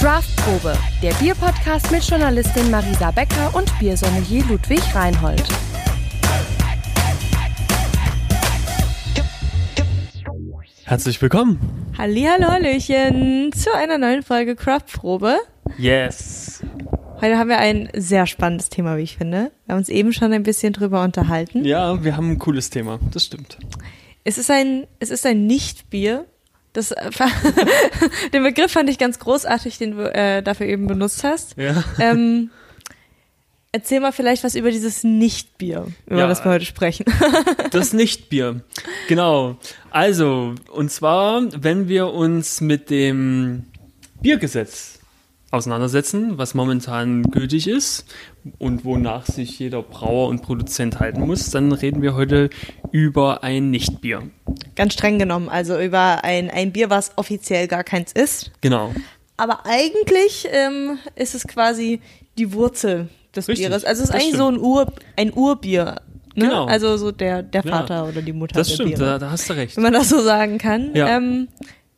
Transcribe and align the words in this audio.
Craftprobe, 0.00 0.78
der 1.02 1.12
Bierpodcast 1.16 1.92
mit 1.92 2.02
Journalistin 2.02 2.70
Marisa 2.70 3.10
Becker 3.10 3.54
und 3.54 3.70
Biersommelier 3.78 4.42
Ludwig 4.48 4.80
Reinhold. 4.94 5.46
Herzlich 10.84 11.20
willkommen. 11.20 11.60
Hallihallo, 11.98 12.46
Hallöchen 12.46 13.52
zu 13.52 13.74
einer 13.74 13.98
neuen 13.98 14.22
Folge 14.22 14.56
Craftprobe. 14.56 15.36
Yes. 15.76 16.62
Heute 17.20 17.36
haben 17.36 17.50
wir 17.50 17.58
ein 17.58 17.90
sehr 17.94 18.26
spannendes 18.26 18.70
Thema, 18.70 18.96
wie 18.96 19.02
ich 19.02 19.18
finde. 19.18 19.52
Wir 19.66 19.74
haben 19.74 19.80
uns 19.80 19.90
eben 19.90 20.14
schon 20.14 20.32
ein 20.32 20.44
bisschen 20.44 20.72
drüber 20.72 21.02
unterhalten. 21.02 21.62
Ja, 21.66 22.02
wir 22.02 22.16
haben 22.16 22.30
ein 22.30 22.38
cooles 22.38 22.70
Thema. 22.70 22.98
Das 23.12 23.26
stimmt. 23.26 23.58
Es 24.24 24.38
ist 24.38 24.50
ein, 24.50 24.86
es 24.98 25.10
ist 25.10 25.26
ein 25.26 25.46
Nicht-Bier. 25.46 26.24
Das, 26.72 26.92
äh, 26.92 27.10
den 28.32 28.42
Begriff 28.44 28.72
fand 28.72 28.88
ich 28.88 28.98
ganz 28.98 29.18
großartig, 29.18 29.78
den 29.78 29.96
du 29.96 30.12
äh, 30.12 30.42
dafür 30.42 30.66
eben 30.66 30.86
benutzt 30.86 31.24
hast. 31.24 31.56
Ja. 31.56 31.82
Ähm, 31.98 32.50
erzähl 33.72 34.00
mal 34.00 34.12
vielleicht 34.12 34.44
was 34.44 34.54
über 34.54 34.70
dieses 34.70 35.02
Nicht-Bier, 35.04 35.86
über 36.06 36.20
Ja. 36.20 36.26
das 36.28 36.44
wir 36.44 36.52
heute 36.52 36.64
sprechen. 36.64 37.04
Das 37.72 37.92
Nichtbier. 37.92 38.62
Genau. 39.08 39.56
Also, 39.90 40.54
und 40.72 40.90
zwar, 40.90 41.42
wenn 41.62 41.88
wir 41.88 42.08
uns 42.08 42.60
mit 42.60 42.90
dem 42.90 43.64
Biergesetz 44.20 44.99
auseinandersetzen, 45.50 46.38
was 46.38 46.54
momentan 46.54 47.24
gültig 47.24 47.66
ist 47.66 48.04
und 48.58 48.84
wonach 48.84 49.26
sich 49.26 49.58
jeder 49.58 49.82
Brauer 49.82 50.28
und 50.28 50.42
Produzent 50.42 51.00
halten 51.00 51.26
muss, 51.26 51.50
dann 51.50 51.72
reden 51.72 52.02
wir 52.02 52.14
heute 52.14 52.50
über 52.92 53.42
ein 53.42 53.70
Nichtbier. 53.70 54.22
Ganz 54.76 54.92
streng 54.94 55.18
genommen, 55.18 55.48
also 55.48 55.78
über 55.80 56.22
ein, 56.24 56.50
ein 56.50 56.72
Bier, 56.72 56.90
was 56.90 57.12
offiziell 57.16 57.66
gar 57.66 57.84
keins 57.84 58.12
ist. 58.12 58.52
Genau. 58.60 58.94
Aber 59.36 59.66
eigentlich 59.66 60.46
ähm, 60.50 60.98
ist 61.16 61.34
es 61.34 61.46
quasi 61.46 62.00
die 62.38 62.52
Wurzel 62.52 63.08
des 63.34 63.48
Richtig, 63.48 63.66
Bieres. 63.66 63.84
Also 63.84 64.02
es 64.02 64.10
ist 64.10 64.14
eigentlich 64.14 64.36
so 64.36 64.48
ein, 64.48 64.58
Ur, 64.58 64.92
ein 65.16 65.32
Urbier. 65.32 65.96
Ne? 66.34 66.46
Genau. 66.46 66.66
Also 66.66 66.96
so 66.96 67.10
der, 67.10 67.42
der 67.42 67.64
Ja. 67.64 67.70
Vater 67.70 68.06
oder 68.08 68.22
die 68.22 68.32
Mutter 68.32 68.54
Das 68.54 68.72
stimmt, 68.72 69.00
da, 69.00 69.18
da 69.18 69.30
hast 69.30 69.48
du 69.48 69.54
recht. 69.54 69.76
Wenn 69.76 69.82
man 69.82 69.92
das 69.92 70.08
so 70.08 70.20
sagen 70.22 70.58
kann. 70.58 70.94
Ja. 70.94 71.16
Ähm, 71.16 71.48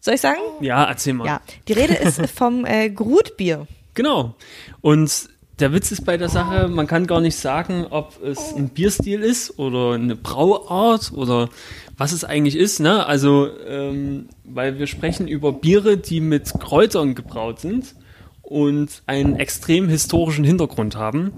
soll 0.03 0.15
ich 0.15 0.21
sagen? 0.21 0.41
Ja, 0.61 0.85
erzähl 0.85 1.15
mal. 1.15 1.27
Ja. 1.27 1.41
Die 1.69 1.73
Rede 1.73 1.95
ist 1.95 2.21
vom 2.35 2.67
äh, 2.67 2.91
Grutbier. 2.91 3.67
Genau. 3.95 4.35
Und 4.81 5.29
der 5.61 5.73
Witz 5.73 5.93
ist 5.93 6.05
bei 6.05 6.17
der 6.17 6.29
Sache, 6.29 6.67
man 6.67 6.89
kann 6.89 7.07
gar 7.07 7.21
nicht 7.21 7.37
sagen, 7.37 7.87
ob 7.89 8.21
es 8.23 8.53
ein 8.53 8.71
Bierstil 8.71 9.23
ist 9.23 9.59
oder 9.59 9.95
eine 9.95 10.17
Brauart 10.17 11.13
oder 11.13 11.49
was 11.97 12.11
es 12.11 12.25
eigentlich 12.25 12.57
ist. 12.57 12.81
Ne? 12.81 13.07
Also, 13.07 13.49
ähm, 13.69 14.29
weil 14.45 14.81
wir 14.81 14.89
sprechen 14.89 15.29
über 15.29 15.53
Biere, 15.53 15.99
die 15.99 16.21
mit 16.21 16.53
Kräutern 16.59 17.15
gebraut 17.15 17.61
sind 17.61 17.95
und 18.43 19.03
einen 19.07 19.37
extrem 19.37 19.89
historischen 19.89 20.45
Hintergrund 20.45 20.97
haben. 20.97 21.33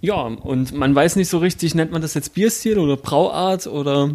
Ja, 0.00 0.22
und 0.22 0.72
man 0.72 0.94
weiß 0.94 1.14
nicht 1.14 1.28
so 1.28 1.38
richtig, 1.38 1.74
nennt 1.76 1.92
man 1.92 2.02
das 2.02 2.14
jetzt 2.14 2.34
Bierstil 2.34 2.78
oder 2.78 2.96
Brauart 2.96 3.66
oder 3.68 4.10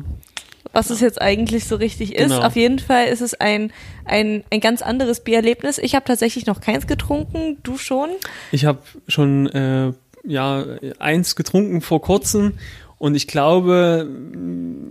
was 0.74 0.90
es 0.90 1.00
jetzt 1.00 1.22
eigentlich 1.22 1.66
so 1.66 1.76
richtig 1.76 2.16
ist. 2.16 2.32
Genau. 2.32 2.42
Auf 2.42 2.56
jeden 2.56 2.80
Fall 2.80 3.08
ist 3.08 3.22
es 3.22 3.36
ein, 3.36 3.72
ein, 4.04 4.44
ein 4.52 4.60
ganz 4.60 4.82
anderes 4.82 5.22
Biererlebnis. 5.22 5.78
Ich 5.78 5.96
habe 5.96 6.04
tatsächlich 6.04 6.48
noch 6.48 6.60
keins 6.60 6.88
getrunken, 6.88 7.58
du 7.64 7.78
schon. 7.78 8.10
Ich 8.52 8.66
habe 8.66 8.80
schon 9.08 9.48
äh, 9.48 9.94
ja 10.26 10.66
eins 11.00 11.36
getrunken 11.36 11.82
vor 11.82 12.02
kurzem 12.02 12.54
und 12.98 13.16
ich 13.16 13.28
glaube, 13.28 14.10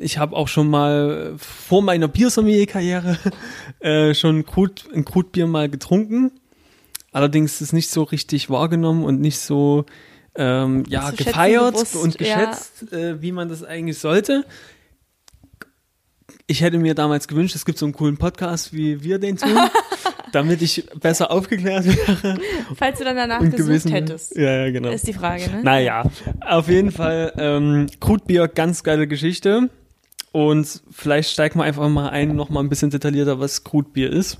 ich 0.00 0.18
habe 0.18 0.36
auch 0.36 0.48
schon 0.48 0.68
mal 0.68 1.34
vor 1.38 1.82
meiner 1.82 2.08
Biersommelier-Karriere 2.08 3.18
äh, 3.80 4.14
schon 4.14 4.46
Krut, 4.46 4.84
ein 4.94 5.04
Krutbier 5.04 5.46
mal 5.46 5.68
getrunken. 5.68 6.30
Allerdings 7.10 7.54
ist 7.54 7.60
es 7.60 7.72
nicht 7.72 7.90
so 7.90 8.02
richtig 8.04 8.50
wahrgenommen 8.50 9.04
und 9.04 9.20
nicht 9.20 9.38
so 9.38 9.84
ähm, 10.34 10.84
ja 10.88 11.10
gefeiert 11.10 11.74
gewusst, 11.74 11.96
und 11.96 12.20
ja. 12.20 12.36
geschätzt, 12.36 12.92
äh, 12.92 13.20
wie 13.20 13.32
man 13.32 13.48
das 13.48 13.64
eigentlich 13.64 13.98
sollte. 13.98 14.44
Ich 16.46 16.60
hätte 16.60 16.78
mir 16.78 16.94
damals 16.94 17.28
gewünscht, 17.28 17.54
es 17.54 17.64
gibt 17.64 17.78
so 17.78 17.86
einen 17.86 17.92
coolen 17.94 18.16
Podcast, 18.16 18.72
wie 18.72 19.02
wir 19.02 19.18
den 19.18 19.36
tun, 19.36 19.56
damit 20.32 20.62
ich 20.62 20.84
besser 21.00 21.30
aufgeklärt 21.30 21.86
wäre. 21.86 22.38
Falls 22.76 22.98
du 22.98 23.04
dann 23.04 23.16
danach 23.16 23.40
und 23.40 23.50
gesucht 23.50 23.68
gewesen 23.68 23.92
hättest, 23.92 24.36
Ja, 24.36 24.64
ja, 24.66 24.70
genau. 24.70 24.90
ist 24.90 25.06
die 25.06 25.12
Frage, 25.12 25.50
ne? 25.50 25.62
Naja, 25.62 26.04
auf 26.40 26.68
jeden 26.68 26.90
Fall 26.90 27.32
ähm, 27.36 27.86
Krutbier, 28.00 28.48
ganz 28.48 28.82
geile 28.82 29.06
Geschichte. 29.06 29.70
Und 30.32 30.82
vielleicht 30.90 31.30
steigen 31.30 31.58
wir 31.58 31.64
einfach 31.64 31.88
mal 31.90 32.08
ein, 32.08 32.34
noch 32.34 32.48
mal 32.48 32.60
ein 32.60 32.70
bisschen 32.70 32.88
detaillierter, 32.90 33.38
was 33.38 33.64
Krutbier 33.64 34.10
ist. 34.10 34.38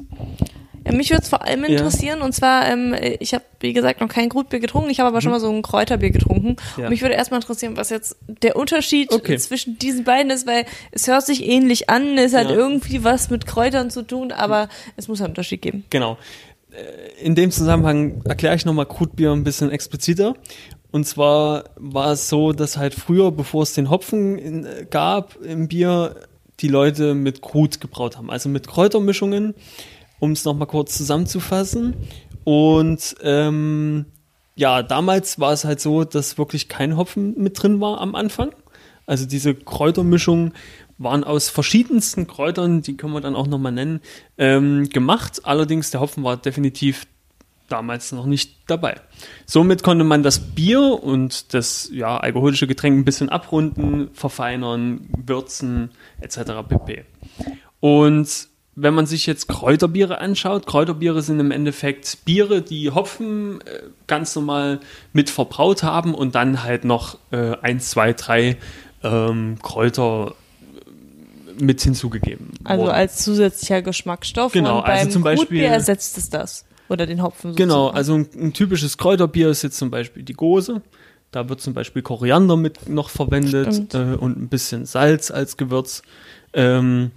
Ja, 0.93 0.97
mich 0.97 1.11
würde 1.11 1.23
es 1.23 1.29
vor 1.29 1.43
allem 1.43 1.63
Ja. 1.65 1.71
interessieren, 1.71 2.23
und 2.23 2.33
zwar, 2.35 2.67
ähm, 2.69 2.95
ich 3.21 3.35
habe, 3.35 3.45
wie 3.61 3.73
gesagt, 3.73 4.01
noch 4.01 4.09
kein 4.09 4.29
Grutbier 4.29 4.61
getrunken, 4.61 4.91
ich 4.91 5.01
habe 5.01 5.09
aber 5.09 5.21
schon 5.21 5.33
mal 5.33 5.41
so 5.41 5.51
ein 5.51 5.63
Kräuterbier 5.63 6.11
getrunken. 6.11 6.49
Mhm. 6.51 6.57
Ja. 6.77 6.85
Und 6.85 6.91
mich 6.91 7.03
würde 7.03 7.15
erstmal 7.15 7.41
interessieren, 7.41 7.77
was 7.77 7.91
jetzt 7.91 8.17
der 8.27 8.57
Unterschied 8.57 9.11
Okay. 9.13 9.37
zwischen 9.39 9.79
diesen 9.79 10.05
beiden 10.05 10.31
ist, 10.31 10.47
weil 10.47 10.65
es 10.93 11.07
hört 11.09 11.27
sich 11.27 11.47
ähnlich 11.47 11.91
an, 11.91 12.17
es 12.19 12.35
hat 12.35 12.49
Ja. 12.51 12.57
irgendwie 12.57 13.03
was 13.05 13.31
mit 13.31 13.47
Kräutern 13.47 13.91
zu 13.91 14.03
tun, 14.03 14.33
aber 14.33 14.69
es 14.97 15.09
muss 15.09 15.21
einen 15.21 15.31
Unterschied 15.31 15.63
geben. 15.63 15.85
Genau. 15.91 16.19
Äh, 16.71 17.25
In 17.25 17.35
dem 17.35 17.51
Zusammenhang 17.51 18.23
erkläre 18.25 18.55
ich 18.57 18.65
nochmal 18.65 18.87
Krutbier 18.87 19.33
ein 19.33 19.45
bisschen 19.45 19.71
expliziter. 19.71 20.35
Und 20.91 21.07
zwar 21.07 21.65
war 21.77 22.13
es 22.13 22.29
so, 22.29 22.53
dass 22.53 22.77
halt 22.77 22.95
früher, 22.95 23.31
bevor 23.33 23.63
es 23.63 23.73
den 23.73 23.89
Hopfen 23.91 24.65
äh, 24.67 24.87
gab 24.91 25.37
im 25.43 25.69
Bier, 25.69 26.17
die 26.61 26.69
Leute 26.69 27.15
mit 27.15 27.41
Krut 27.43 27.81
gebraut 27.81 28.17
haben, 28.19 28.31
also 28.31 28.49
mit 28.49 28.69
Kräutermischungen, 28.69 29.55
um 30.23 30.31
es 30.31 30.45
nochmal 30.45 30.69
kurz 30.69 30.97
zusammenzufassen. 30.97 31.97
Und 32.45 33.17
ähm, 33.25 34.07
ja, 34.55 34.85
damals 34.85 35.41
war 35.41 35.53
es 35.53 35.65
halt 35.65 35.81
so, 35.81 36.05
dass 36.05 36.39
wirklich 36.39 36.69
kein 36.69 36.97
Hopfen 36.97 37.35
mit 37.37 37.61
drin 37.61 37.81
war 37.81 38.01
am 38.01 38.15
Anfang. 38.15 38.53
Also 39.05 39.27
diese 39.27 39.53
Kräutermischungen 39.53 40.53
waren 40.97 41.25
aus 41.25 41.49
verschiedensten 41.49 42.29
Kräutern, 42.29 42.83
die 42.83 42.97
können 42.97 43.15
wir 43.15 43.21
dann 43.21 43.35
auch 43.35 43.49
nochmal 43.49 43.73
nennen, 43.73 44.01
ähm, 44.39 44.89
gemacht. 44.91 45.41
Allerdings 45.43 45.91
der 45.91 46.01
Hopfen 46.01 46.23
war 46.23 46.37
definitiv 46.37 47.05
damals 47.69 48.13
noch 48.13 48.27
nicht 48.27 48.59
dabei. 48.69 49.01
Somit 49.45 49.83
konnte 49.83 50.05
man 50.05 50.23
das 50.23 50.39
Bier 50.39 51.03
und 51.03 51.53
das 51.53 51.91
ja, 51.93 52.17
alkoholische 52.17 52.69
Getränk 52.69 52.97
ein 52.97 53.05
bisschen 53.05 53.29
abrunden, 53.29 54.11
verfeinern, 54.13 55.09
würzen 55.27 55.91
etc. 56.21 56.39
pp. 56.69 57.07
Und 57.81 58.52
wenn 58.75 58.95
man 58.95 59.07
sich 59.07 59.27
jetzt 59.27 59.49
Kräuterbiere 59.49 60.19
anschaut, 60.19 60.67
Kräuterbiere 60.67 61.23
sind 61.23 61.39
im 61.41 61.51
Endeffekt 61.51 62.25
Biere, 62.25 62.63
die 62.63 62.91
Hopfen 62.91 63.61
äh, 63.61 63.83
ganz 64.07 64.35
normal 64.35 64.81
mit 65.13 65.29
verbraut 65.29 65.83
haben 65.83 66.15
und 66.15 66.35
dann 66.35 66.63
halt 66.63 66.85
noch 66.85 67.19
äh, 67.33 67.57
eins, 67.61 67.91
zwei, 67.91 68.15
drei 68.15 68.57
ähm, 69.03 69.59
Kräuter 69.63 70.35
äh, 71.59 71.63
mit 71.63 71.83
hinzugegeben. 71.83 72.53
Also 72.65 72.85
wurden. 72.85 72.95
als 72.95 73.23
zusätzlicher 73.23 73.83
Geschmacksstoff. 73.83 74.53
Genau, 74.53 74.79
und 74.79 74.87
beim 74.87 74.99
also 74.99 75.11
zum 75.11 75.23
Beispiel- 75.23 75.47
Grutbier 75.47 75.69
ersetzt 75.69 76.17
es 76.17 76.31
das. 76.31 76.65
Oder 76.89 77.07
den 77.07 77.23
Hopfen. 77.23 77.55
Genau, 77.55 77.87
sozusagen. 77.93 77.97
also 77.97 78.15
ein, 78.15 78.47
ein 78.47 78.53
typisches 78.53 78.99
Kräuterbier 78.99 79.49
ist 79.49 79.63
jetzt 79.63 79.79
zum 79.79 79.91
Beispiel 79.91 80.23
die 80.23 80.35
Gose. 80.35 80.83
Da 81.31 81.49
wird 81.49 81.63
zum 81.63 81.73
Beispiel 81.73 82.03
Koriander 82.03 82.57
mit 82.57 82.89
noch 82.91 83.09
verwendet 83.09 83.95
äh, 83.95 84.15
und 84.15 84.37
ein 84.39 84.49
bisschen 84.49 84.85
Salz 84.85 85.31
als 85.31 85.57
Gewürz. 85.57 86.03
Ähm, 86.53 87.11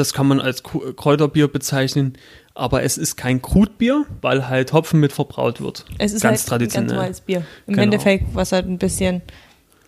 das 0.00 0.12
kann 0.12 0.26
man 0.26 0.40
als 0.40 0.62
Kräuterbier 0.64 1.46
bezeichnen, 1.48 2.14
aber 2.54 2.82
es 2.82 2.98
ist 2.98 3.16
kein 3.16 3.40
Krutbier, 3.40 4.04
weil 4.22 4.48
halt 4.48 4.72
Hopfen 4.72 4.98
mit 4.98 5.12
verbraut 5.12 5.60
wird. 5.60 5.84
Es 5.98 6.12
ist 6.12 6.22
ganz 6.22 6.40
halt 6.40 6.48
traditionell. 6.48 6.84
ein 6.84 6.88
ganz 6.88 6.96
normales 6.96 7.20
Bier. 7.20 7.44
Im 7.66 7.74
Genau. 7.74 7.82
Endeffekt, 7.84 8.34
was 8.34 8.52
halt 8.52 8.66
ein 8.66 8.78
bisschen 8.78 9.22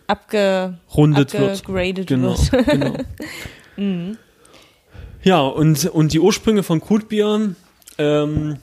abge, 0.07 0.79
Rundet 0.95 1.33
wird. 1.33 1.65
Genau, 2.07 2.37
wird. 2.37 2.67
genau. 2.67 2.97
Mhm. 3.77 4.19
Ja, 5.25 5.41
und, 5.41 5.87
und 5.87 6.13
die 6.13 6.21
Ursprünge 6.21 6.63
von 6.63 6.81
Krutbier 6.81 7.55
ähm, 7.99 8.57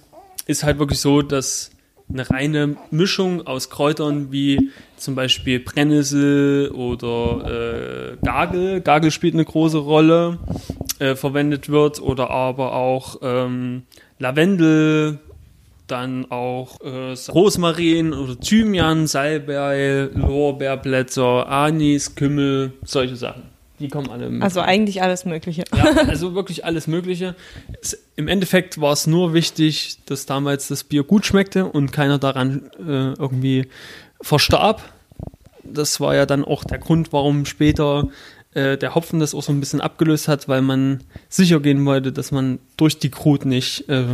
ist 0.46 0.64
halt 0.64 0.78
wirklich 0.80 1.00
so, 1.00 1.22
dass 1.22 1.72
eine 2.12 2.30
reine 2.30 2.78
Mischung 2.92 3.46
aus 3.46 3.70
Kräutern 3.70 4.32
wie 4.32 4.72
zum 4.98 5.16
Beispiel 5.16 5.60
Brennnessel 5.60 6.72
oder 6.72 8.14
äh, 8.14 8.18
Gagel, 8.26 8.82
Gagel 8.82 9.12
spielt 9.12 9.36
eine 9.36 9.46
große 9.46 9.78
Rolle, 9.78 10.40
äh, 11.00 11.16
verwendet 11.16 11.70
wird 11.70 12.02
oder 12.02 12.30
aber 12.32 12.74
auch 12.74 13.18
ähm, 13.22 13.84
Lavendel, 14.18 15.20
dann 15.88 16.30
auch 16.30 16.80
äh, 16.82 17.16
Rosmarin 17.32 18.14
oder 18.14 18.40
Thymian, 18.40 19.08
Salbei, 19.08 20.10
Lorbeerblätter, 20.14 21.48
Anis, 21.48 22.16
Kümmel, 22.16 22.74
solche 22.84 23.16
Sachen. 23.16 23.59
Die 23.80 23.88
kommen 23.88 24.10
alle 24.10 24.30
mit 24.30 24.44
Also 24.44 24.62
eigentlich 24.62 25.02
alles 25.02 25.26
Mögliche. 25.26 25.64
ja, 25.76 25.84
also 26.08 26.36
wirklich 26.36 26.66
alles 26.66 26.88
Mögliche. 26.88 27.36
Es, 27.82 27.98
Im 28.16 28.28
Endeffekt 28.28 28.82
war 28.82 28.94
es 28.94 29.08
nur 29.08 29.34
wichtig, 29.34 29.98
dass 30.06 30.26
damals 30.26 30.68
das 30.68 30.84
Bier 30.84 31.04
gut 31.04 31.26
schmeckte 31.26 31.66
und 31.66 31.92
keiner 31.92 32.18
daran 32.18 32.70
äh, 32.80 33.14
irgendwie 33.14 33.68
verstarb. 34.22 34.82
Das 35.64 36.00
war 36.00 36.16
ja 36.16 36.26
dann 36.26 36.44
auch 36.44 36.64
der 36.64 36.80
Grund, 36.80 37.14
warum 37.14 37.46
später 37.46 38.10
äh, 38.54 38.78
der 38.78 38.96
Hopfen 38.96 39.20
das 39.20 39.34
auch 39.36 39.44
so 39.44 39.52
ein 39.52 39.60
bisschen 39.60 39.82
abgelöst 39.82 40.28
hat, 40.28 40.48
weil 40.48 40.62
man 40.62 41.02
sicher 41.30 41.60
gehen 41.60 41.86
wollte, 41.86 42.12
dass 42.12 42.32
man 42.32 42.60
durch 42.78 43.00
die 43.00 43.12
Krut 43.12 43.46
nicht 43.46 43.88
äh, 43.90 44.06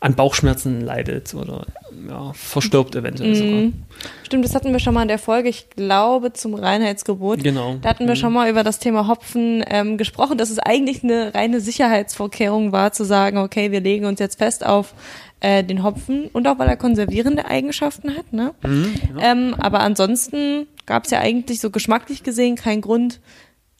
an 0.00 0.14
Bauchschmerzen 0.14 0.80
leidet 0.80 1.34
oder 1.34 1.66
ja, 2.08 2.32
verstirbt 2.34 2.94
eventuell 2.96 3.34
sogar. 3.34 3.52
Mhm. 3.52 3.72
Stimmt, 4.24 4.44
das 4.44 4.54
hatten 4.54 4.72
wir 4.72 4.78
schon 4.78 4.94
mal 4.94 5.02
in 5.02 5.08
der 5.08 5.18
Folge, 5.18 5.48
ich 5.48 5.70
glaube, 5.70 6.32
zum 6.32 6.54
Reinheitsgebot. 6.54 7.42
Genau. 7.42 7.76
Da 7.82 7.88
hatten 7.90 8.06
wir 8.06 8.14
Mhm. 8.14 8.18
schon 8.18 8.32
mal 8.32 8.50
über 8.50 8.62
das 8.64 8.78
Thema 8.78 9.06
Hopfen 9.08 9.64
ähm, 9.68 9.96
gesprochen, 9.98 10.38
dass 10.38 10.50
es 10.50 10.58
eigentlich 10.58 11.02
eine 11.04 11.34
reine 11.34 11.60
Sicherheitsvorkehrung 11.60 12.72
war, 12.72 12.92
zu 12.92 13.04
sagen, 13.04 13.38
okay, 13.38 13.70
wir 13.70 13.80
legen 13.80 14.04
uns 14.06 14.20
jetzt 14.20 14.38
fest 14.38 14.64
auf 14.64 14.94
äh, 15.40 15.62
den 15.62 15.82
Hopfen 15.82 16.28
und 16.32 16.46
auch 16.48 16.58
weil 16.58 16.68
er 16.68 16.76
konservierende 16.76 17.44
Eigenschaften 17.46 18.16
hat, 18.16 18.32
ne? 18.32 18.54
Mhm, 18.62 18.94
ja. 19.18 19.32
Ähm, 19.32 19.54
aber 19.58 19.80
ansonsten 19.80 20.66
gab 20.86 21.04
es 21.04 21.10
ja 21.10 21.20
eigentlich 21.20 21.60
so 21.60 21.70
geschmacklich 21.70 22.22
gesehen 22.22 22.56
keinen 22.56 22.80
Grund 22.80 23.20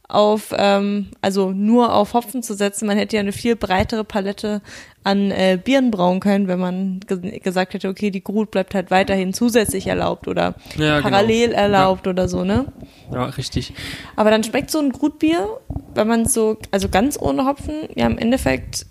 auf, 0.09 0.55
ähm, 0.57 1.09
also 1.23 1.53
nur 1.53 1.95
auf 1.95 2.15
Hopfen 2.15 2.43
zu 2.43 2.55
setzen. 2.55 2.87
Man 2.87 2.99
hätte 2.99 3.17
ja 3.17 3.21
eine 3.21 3.33
viel 3.33 3.57
breitere 3.57 4.05
Palette 4.05 4.61
an 5.03 5.31
äh, 5.31 5.59
Bieren 5.63 5.91
brauen 5.91 6.21
können, 6.21 6.47
wenn 6.49 6.59
man 6.59 7.01
ge 7.07 7.39
gesagt 7.39 7.75
hätte, 7.75 7.89
okay, 7.89 8.11
die 8.11 8.23
Grut 8.25 8.51
bleibt 8.51 8.75
halt 8.75 8.91
weiterhin 8.91 9.33
zusätzlich 9.35 9.87
erlaubt 9.87 10.29
oder 10.29 10.55
Ja, 10.77 10.99
genau. 10.99 11.09
parallel 11.09 11.53
erlaubt 11.53 12.07
oder 12.07 12.29
so, 12.29 12.45
ne? 12.45 12.67
ja, 13.13 13.25
richtig. 13.27 13.73
Aber 14.17 14.31
dann 14.31 14.45
schmeckt 14.45 14.71
so 14.71 14.79
ein 14.79 14.93
Grutbier, 14.93 15.49
wenn 15.95 16.07
man 16.09 16.27
so, 16.27 16.59
also 16.71 16.89
ganz 16.89 17.19
ohne 17.21 17.45
Hopfen, 17.47 17.75
ja 17.97 18.07
im 18.07 18.19
Endeffekt 18.19 18.87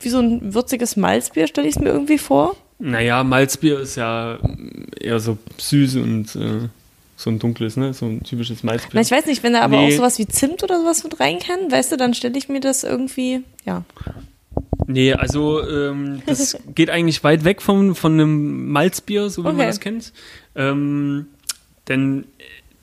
wie 0.00 0.08
so 0.08 0.18
ein 0.18 0.54
würziges 0.54 0.96
Malzbier, 0.96 1.46
stelle 1.46 1.68
ich 1.68 1.76
es 1.76 1.80
mir 1.80 1.90
irgendwie 1.90 2.18
vor. 2.18 2.56
Naja, 2.80 3.24
Malzbier 3.24 3.80
ist 3.80 3.96
ja 3.96 4.38
eher 5.00 5.18
so 5.20 5.38
süß 5.58 5.96
und 5.96 6.36
äh, 6.36 6.68
so 7.20 7.30
ein 7.30 7.40
dunkles, 7.40 7.76
ne? 7.76 7.92
So 7.92 8.06
ein 8.06 8.22
typisches 8.22 8.62
Malzbier. 8.62 8.90
Na, 8.94 9.00
ich 9.00 9.10
weiß 9.10 9.26
nicht, 9.26 9.42
wenn 9.42 9.52
da 9.52 9.62
aber 9.62 9.76
Nee. 9.76 9.88
auch 9.92 9.96
sowas 9.96 10.20
wie 10.20 10.28
Zimt 10.28 10.62
oder 10.62 10.78
sowas 10.78 11.02
mit 11.02 11.18
rein 11.18 11.40
kann, 11.40 11.68
weißt 11.70 11.90
du, 11.90 11.96
dann 11.96 12.14
stelle 12.14 12.38
ich 12.38 12.48
mir 12.48 12.60
das 12.60 12.84
irgendwie, 12.84 13.42
ja. 13.66 13.84
Nee, 14.86 15.14
also 15.14 15.60
ähm, 15.68 16.22
das 16.26 16.56
geht 16.76 16.90
eigentlich 16.90 17.24
weit 17.24 17.42
weg 17.42 17.60
vom, 17.60 17.96
von 17.96 18.12
einem 18.12 18.70
Malzbier, 18.70 19.30
so 19.30 19.42
wie 19.42 19.48
Okay. 19.48 19.56
man 19.56 19.66
das 19.66 19.80
kennt. 19.80 20.12
Ähm, 20.54 21.26
denn 21.88 22.24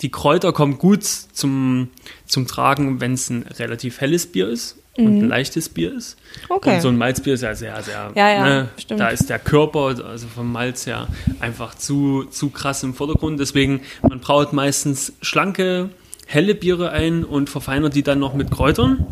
die 0.02 0.12
Kräuter 0.12 0.52
kommen 0.52 0.78
gut 0.80 1.04
zum, 1.06 1.88
zum 2.26 2.46
Tragen, 2.46 3.00
wenn 3.00 3.14
es 3.14 3.30
ein 3.30 3.44
relativ 3.44 4.02
helles 4.02 4.28
Bier 4.28 4.50
ist 4.50 4.76
und 4.98 5.20
ein 5.20 5.28
leichtes 5.28 5.70
Bier 5.70 5.94
ist. 5.94 6.18
Mhm. 6.18 6.56
Okay. 6.56 6.76
Und 6.76 6.82
so 6.82 6.88
ein 6.88 6.98
Malzbier 6.98 7.34
ist 7.34 7.42
ja 7.42 7.56
sehr, 7.56 7.82
sehr, 7.82 8.12
Ja, 8.16 8.30
ja, 8.30 8.44
ne, 8.46 8.70
da 8.90 9.10
ist 9.10 9.30
der 9.30 9.40
Körper, 9.40 9.96
also 10.06 10.28
vom 10.28 10.52
Malz 10.52 10.86
her, 10.86 11.08
einfach 11.40 11.76
zu, 11.76 12.24
zu 12.26 12.50
krass 12.50 12.84
im 12.84 12.94
Vordergrund. 12.94 13.40
Deswegen, 13.40 13.82
man 14.02 14.20
braut 14.20 14.54
meistens 14.54 15.14
schlanke, 15.22 15.90
helle 16.26 16.56
Biere 16.56 16.92
ein 16.92 17.24
und 17.24 17.50
verfeinert 17.50 17.96
die 17.96 18.04
dann 18.04 18.20
noch 18.20 18.34
mit 18.34 18.52
Kräutern. 18.52 19.06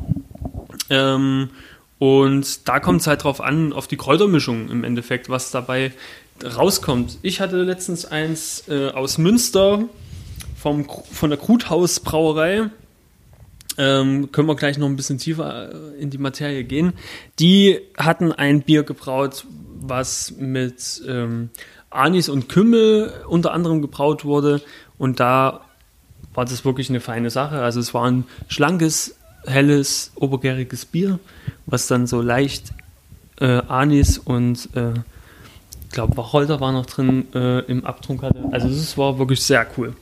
Ähm, 0.90 1.50
und 2.00 2.68
da 2.68 2.80
kommt 2.80 3.02
es 3.02 3.08
halt 3.08 3.24
drauf 3.24 3.42
an, 3.42 3.74
auf 3.74 3.88
die 3.88 3.98
Kräutermischung 3.98 4.70
im 4.70 4.84
Endeffekt, 4.84 5.30
was 5.30 5.52
dabei 5.52 5.92
rauskommt. 6.44 7.18
Ich 7.22 7.40
hatte 7.40 7.62
letztens 7.62 8.06
eins 8.06 8.68
äh, 8.68 8.90
aus 8.90 9.18
Münster 9.18 9.84
vom, 10.58 10.88
von 11.12 11.30
der 11.30 11.40
Kruthaus 11.40 12.00
Brauerei. 12.00 12.70
Ähm, 13.78 14.32
können 14.32 14.48
wir 14.48 14.56
gleich 14.56 14.78
noch 14.78 14.88
ein 14.88 14.96
bisschen 14.96 15.18
tiefer 15.18 15.74
äh, 15.74 16.02
in 16.02 16.10
die 16.10 16.18
Materie 16.18 16.64
gehen. 16.64 16.94
Die 17.40 17.80
hatten 17.98 18.32
ein 18.32 18.62
Bier 18.62 18.84
gebraut, 18.84 19.46
was 19.80 20.34
mit 20.38 21.02
ähm, 21.08 21.50
Anis 21.90 22.30
und 22.30 22.50
Kümmel 22.50 23.12
unter 23.28 23.52
anderem 23.54 23.82
gebraut 23.82 24.26
wurde. 24.26 24.62
Und 24.98 25.20
da 25.20 25.62
war 26.34 26.46
das 26.46 26.66
wirklich 26.66 26.90
eine 26.90 27.00
feine 27.00 27.30
Sache. 27.30 27.62
Also 27.62 27.80
es 27.80 27.94
war 27.94 28.10
ein 28.10 28.26
schlankes, 28.48 29.16
helles, 29.46 30.12
obergäriges 30.16 30.86
Bier, 30.86 31.20
was 31.66 31.88
dann 31.88 32.08
so 32.08 32.22
leicht 32.22 32.74
äh, 33.40 33.62
Anis 33.68 34.18
und 34.18 34.70
äh, 34.76 34.94
ich 35.84 35.90
glaube 35.90 36.18
Wacholder 36.18 36.60
war 36.60 36.72
noch 36.72 36.86
drin 36.86 37.28
äh, 37.36 37.60
im 37.66 37.86
Abtrunk 37.86 38.24
hatte. 38.24 38.44
Also 38.52 38.68
es 38.68 38.98
war 38.98 39.20
wirklich 39.20 39.42
sehr 39.42 39.68
cool. 39.78 39.96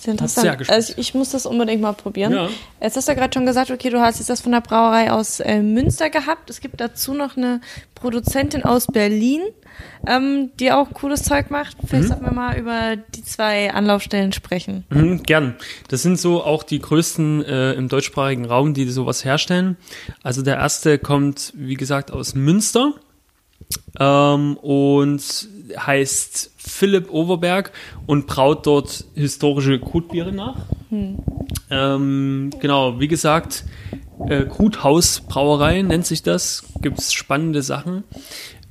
Sehr 0.00 0.04
sehr 0.04 0.12
interessant. 0.12 0.58
geschmeckt. 0.58 0.70
Also 0.70 0.92
ich, 0.92 0.98
ich 0.98 1.14
muss 1.14 1.30
das 1.30 1.44
unbedingt 1.44 1.82
mal 1.82 1.92
probieren. 1.92 2.32
Ja. 2.32 2.48
Jetzt 2.80 2.96
hast 2.96 3.06
du 3.06 3.12
ja 3.12 3.18
gerade 3.18 3.34
schon 3.34 3.44
gesagt, 3.44 3.70
okay, 3.70 3.90
du 3.90 4.00
hast 4.00 4.18
jetzt 4.18 4.30
das 4.30 4.40
von 4.40 4.52
der 4.52 4.62
Brauerei 4.62 5.12
aus 5.12 5.40
äh, 5.40 5.60
Münster 5.60 6.08
gehabt. 6.08 6.48
Es 6.48 6.60
gibt 6.60 6.80
dazu 6.80 7.12
noch 7.12 7.36
eine 7.36 7.60
Produzentin 7.94 8.64
aus 8.64 8.86
Berlin, 8.86 9.42
ähm, 10.06 10.50
die 10.58 10.72
auch 10.72 10.90
cooles 10.94 11.22
Zeug 11.22 11.50
macht. 11.50 11.76
Vielleicht 11.86 12.08
sollten 12.08 12.24
wir 12.24 12.32
mal 12.32 12.58
über 12.58 12.96
die 12.96 13.22
zwei 13.22 13.74
Anlaufstellen 13.74 14.32
sprechen. 14.32 14.84
Mhm, 14.88 15.22
gern. 15.22 15.56
Das 15.88 16.02
sind 16.02 16.18
so 16.18 16.42
auch 16.42 16.62
die 16.62 16.78
größten 16.78 17.44
äh, 17.44 17.72
im 17.74 17.88
deutschsprachigen 17.88 18.46
Raum, 18.46 18.72
die 18.72 18.88
sowas 18.88 19.24
herstellen. 19.26 19.76
Also 20.22 20.40
der 20.40 20.56
erste 20.56 20.98
kommt, 20.98 21.52
wie 21.54 21.74
gesagt, 21.74 22.10
aus 22.10 22.34
Münster 22.34 22.94
ähm, 23.98 24.56
und 24.56 25.48
heißt 25.76 26.52
Philipp 26.56 27.10
Overberg 27.10 27.72
und 28.06 28.26
braut 28.26 28.66
dort 28.66 29.04
historische 29.14 29.78
Krutbiere 29.78 30.32
nach. 30.32 30.56
Ähm, 31.70 32.50
genau, 32.60 32.98
wie 32.98 33.08
gesagt, 33.08 33.64
äh, 34.28 34.44
Kruthausbrauerei 34.44 35.82
nennt 35.82 36.06
sich 36.06 36.22
das. 36.22 36.64
Gibt 36.80 36.98
es 36.98 37.12
spannende 37.12 37.62
Sachen. 37.62 38.04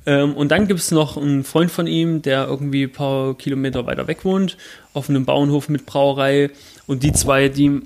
Ähm, 0.06 0.34
und 0.34 0.50
dann 0.50 0.66
gibt 0.66 0.80
es 0.80 0.90
noch 0.90 1.16
einen 1.16 1.44
Freund 1.44 1.70
von 1.70 1.86
ihm, 1.86 2.22
der 2.22 2.46
irgendwie 2.46 2.84
ein 2.84 2.92
paar 2.92 3.34
Kilometer 3.36 3.86
weiter 3.86 4.06
weg 4.06 4.24
wohnt, 4.24 4.56
auf 4.94 5.08
einem 5.08 5.24
Bauernhof 5.24 5.68
mit 5.68 5.86
Brauerei. 5.86 6.50
Und 6.86 7.02
die 7.02 7.12
zwei, 7.12 7.48
die, 7.48 7.82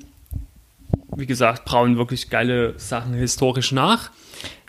wie 1.16 1.26
gesagt, 1.26 1.64
brauen 1.64 1.96
wirklich 1.96 2.30
geile 2.30 2.74
Sachen 2.78 3.14
historisch 3.14 3.72
nach. 3.72 4.10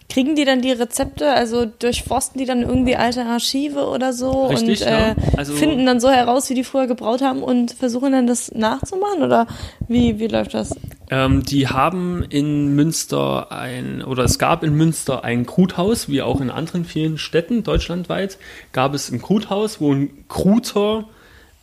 Kriegen 0.08 0.36
die 0.36 0.46
dann 0.46 0.62
die 0.62 0.72
Rezepte, 0.72 1.32
also 1.32 1.66
durchforsten 1.66 2.40
die 2.40 2.46
dann 2.46 2.62
irgendwie 2.62 2.96
alte 2.96 3.26
Archive 3.26 3.88
oder 3.88 4.14
so 4.14 4.46
Richtig, 4.46 4.82
und 4.82 4.88
äh, 4.88 5.10
ja. 5.10 5.16
Also- 5.36 5.54
finden 5.54 5.86
dann 5.86 6.00
so 6.00 6.10
heraus, 6.10 6.50
wie 6.50 6.54
die 6.54 6.64
früher 6.64 6.88
gebraut 6.88 7.22
haben 7.22 7.42
und 7.42 7.72
versuchen 7.72 8.12
dann 8.12 8.28
das 8.28 8.52
nachzumachen 8.54 9.24
oder 9.24 9.48
wie, 9.88 10.20
wie 10.20 10.28
läuft 10.28 10.54
das? 10.54 10.76
Ähm, 11.10 11.44
die 11.44 11.68
haben 11.68 12.24
in 12.30 12.76
Münster 12.76 13.52
ein, 13.52 14.04
oder 14.04 14.24
es 14.24 14.40
gab 14.40 14.64
in 14.64 14.76
Münster 14.76 15.24
ein 15.24 15.46
Kruthaus, 15.46 16.08
wie 16.08 16.22
auch 16.22 16.40
in 16.40 16.50
anderen 16.50 16.86
vielen 16.86 17.18
Städten 17.18 17.64
deutschlandweit, 17.64 18.38
gab 18.74 18.94
es 18.94 19.12
ein 19.12 19.22
Kruthaus, 19.22 19.82
wo 19.82 19.94
ein 19.94 20.26
Kruter 20.28 21.06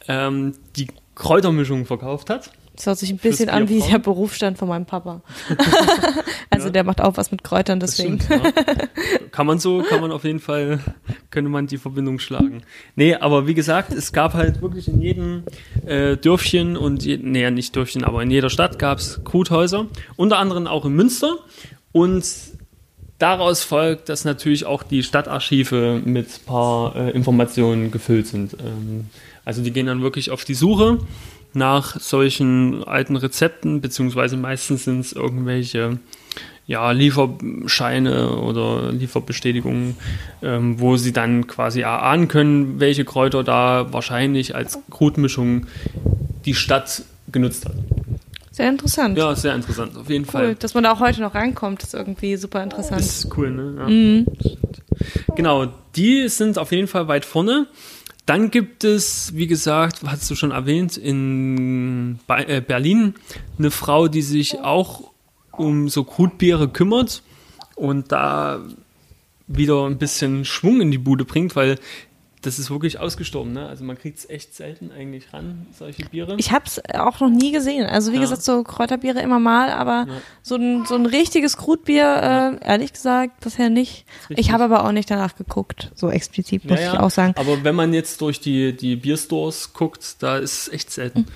ähm, 0.09 0.55
die 0.77 0.89
Kräutermischung 1.15 1.87
verkauft 1.87 2.31
hat. 2.31 2.51
Das 2.75 2.87
hört 2.87 2.99
sich 2.99 3.11
ein 3.11 3.19
bisschen 3.19 3.51
an 3.51 3.69
wie 3.69 3.81
der 3.81 3.99
Berufsstand 3.99 4.57
von 4.57 4.67
meinem 4.69 4.87
Papa. 4.87 5.21
also 6.51 6.67
Ja. 6.69 6.73
der 6.73 6.85
macht 6.85 7.01
auch 7.03 7.17
was 7.19 7.31
mit 7.31 7.45
Kräutern, 7.45 7.81
deswegen. 7.81 8.19
stimmt, 8.21 8.45
ja. 8.45 8.51
Kann 9.31 9.47
man 9.47 9.59
so, 9.59 9.83
kann 9.83 10.01
man 10.01 10.11
auf 10.11 10.25
jeden 10.25 10.41
Fall, 10.41 10.81
könnte 11.31 11.51
man 11.51 11.67
die 11.67 11.77
Verbindung 11.79 12.19
schlagen. 12.19 12.63
Nee, 12.97 13.15
aber 13.15 13.47
wie 13.47 13.55
gesagt, 13.55 13.93
es 13.93 14.13
gab 14.13 14.33
halt 14.35 14.63
wirklich 14.63 14.89
in 14.89 15.01
jedem 15.03 15.43
äh, 15.85 16.17
Dörfchen 16.17 16.77
und, 16.79 17.05
je, 17.05 17.19
nee, 17.19 17.51
nicht 17.51 17.77
Dörfchen, 17.77 18.05
aber 18.05 18.23
in 18.23 18.31
jeder 18.31 18.49
Stadt 18.51 18.79
gab 18.79 18.99
es 18.99 19.21
Kruthäuser, 19.23 19.87
unter 20.17 20.39
anderem 20.39 20.67
auch 20.67 20.85
in 20.87 20.95
Münster. 20.95 21.37
Und 21.93 22.25
daraus 23.19 23.63
folgt, 23.63 24.09
dass 24.09 24.25
natürlich 24.25 24.65
auch 24.65 24.83
die 24.83 25.03
Stadtarchive 25.03 26.01
mit 26.05 26.27
ein 26.29 26.47
paar 26.47 26.97
äh, 26.97 27.11
Informationen 27.11 27.91
gefüllt 27.91 28.27
sind. 28.27 28.55
Ähm, 28.55 29.07
also 29.45 29.63
die 29.63 29.73
gehen 29.73 29.87
dann 29.87 30.03
wirklich 30.03 30.31
auf 30.31 30.45
die 30.45 30.55
Suche 30.55 30.99
nach 31.55 31.99
solchen 32.01 32.85
alten 32.85 33.17
Rezepten, 33.17 33.81
beziehungsweise 33.81 34.37
meistens 34.37 34.85
sind 34.85 35.01
es 35.01 35.13
irgendwelche 35.13 35.99
ja, 36.67 36.91
Lieferscheine 36.93 38.37
oder 38.37 38.93
Lieferbestätigungen, 38.93 39.97
ähm, 40.43 40.81
wo 40.81 40.97
sie 40.97 41.13
dann 41.13 41.47
quasi 41.47 41.81
erahnen 41.81 42.29
können, 42.29 42.81
welche 42.81 43.05
Kräuter 43.05 43.43
da 43.43 43.93
wahrscheinlich 43.93 44.55
als 44.55 44.79
Krutmischung 44.91 45.67
die 46.45 46.55
Stadt 46.55 47.03
genutzt 47.31 47.67
hat. 47.67 47.75
Sehr 48.53 48.69
interessant. 48.69 49.17
Ja, 49.17 49.35
sehr 49.35 49.55
interessant, 49.55 49.97
auf 49.97 50.09
jeden 50.11 50.25
cool. 50.25 50.31
Fall. 50.31 50.55
Dass 50.55 50.75
man 50.75 50.85
da 50.85 50.93
auch 50.93 51.01
heute 51.01 51.21
noch 51.21 51.35
rankommt, 51.35 51.83
ist 51.83 51.95
irgendwie 51.95 52.37
super 52.37 52.63
interessant. 52.63 53.01
Das 53.01 53.25
ist 53.25 53.37
cool, 53.37 53.51
ne? 53.51 53.75
Ja. 53.79 53.89
Mhm. 53.89 54.27
Genau, 55.37 55.69
die 55.97 56.29
sind 56.29 56.59
auf 56.59 56.71
jeden 56.71 56.87
Fall 56.87 57.09
weit 57.09 57.25
vorne. 57.25 57.67
Dann 58.27 58.51
gibt 58.51 58.85
es, 58.85 59.35
wie 59.35 59.49
gesagt, 59.49 60.01
hast 60.07 60.31
du 60.31 60.35
schon 60.35 60.53
erwähnt, 60.53 60.97
in 60.97 62.21
äh, 62.29 62.61
Berlin 62.61 63.15
eine 63.59 63.71
Frau, 63.71 64.07
die 64.09 64.23
sich 64.23 64.61
auch 64.61 65.11
um 65.51 65.89
so 65.89 66.05
Krutbiere 66.05 66.69
kümmert 66.69 67.23
und 67.75 68.13
da 68.13 68.61
wieder 69.49 69.87
ein 69.87 69.99
bisschen 69.99 70.45
Schwung 70.45 70.81
in 70.81 70.91
die 70.91 70.99
Bude 70.99 71.25
bringt, 71.25 71.57
weil 71.57 71.79
das 72.43 72.59
ist 72.59 72.71
wirklich 72.71 72.99
ausgestorben. 73.01 73.53
Ne? 73.53 73.67
Also 73.67 73.85
man 73.85 73.97
kriegt 73.97 74.19
es 74.19 74.29
echt 74.29 74.55
selten 74.55 74.91
eigentlich 74.93 75.33
ran, 75.33 75.67
solche 75.79 76.05
Biere. 76.05 76.35
Ich 76.39 76.53
habe 76.53 76.65
es 76.67 76.81
auch 76.95 77.21
noch 77.21 77.31
nie 77.31 77.53
gesehen. 77.53 77.87
Also 77.87 78.13
wie 78.13 78.17
Ja. 78.17 78.23
gesagt, 78.23 78.43
so 78.43 78.63
Kräuterbiere 78.63 79.21
immer 79.21 79.39
mal, 79.39 79.71
aber 79.71 80.07
so, 80.43 80.57
ein, 80.57 80.85
so 80.87 80.95
ein 80.95 81.07
richtiges 81.07 81.57
Krutbier, 81.57 82.59
äh, 82.63 82.67
ehrlich 82.67 82.93
gesagt, 82.93 83.41
bisher 83.41 83.71
nicht. 83.71 84.05
Ich 84.29 84.53
habe 84.53 84.65
aber 84.65 84.85
auch 84.85 84.93
nicht 84.93 85.11
danach 85.11 85.37
geguckt, 85.37 85.91
so 85.95 86.11
explizit, 86.11 86.65
muss 86.65 86.81
Ja, 86.81 86.87
ich 86.89 86.93
ja. 86.95 87.01
auch 87.01 87.11
sagen. 87.11 87.35
Aber 87.37 87.65
wenn 87.65 87.75
man 87.75 87.95
jetzt 87.95 88.21
durch 88.21 88.41
die, 88.41 88.77
die 88.77 88.97
Bierstores 88.97 89.73
guckt, 89.73 90.17
da 90.23 90.37
ist 90.39 90.67
es 90.69 90.73
echt 90.73 90.91
selten. 90.91 91.27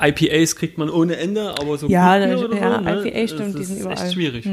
IPAs 0.00 0.56
kriegt 0.56 0.78
man 0.78 0.90
ohne 0.90 1.16
Ende, 1.16 1.54
aber 1.58 1.78
so 1.78 1.88
Ja, 1.88 2.16
oder 2.16 2.28
ja, 2.28 2.38
so, 2.38 2.48
ne, 2.48 3.02
IPA 3.06 3.28
stimmt, 3.28 3.54
das 3.54 3.60
die 3.60 3.64
sind 3.64 3.80
überall. 3.80 3.96
Hm. 3.96 4.04
echt 4.04 4.12
schwierig. 4.14 4.48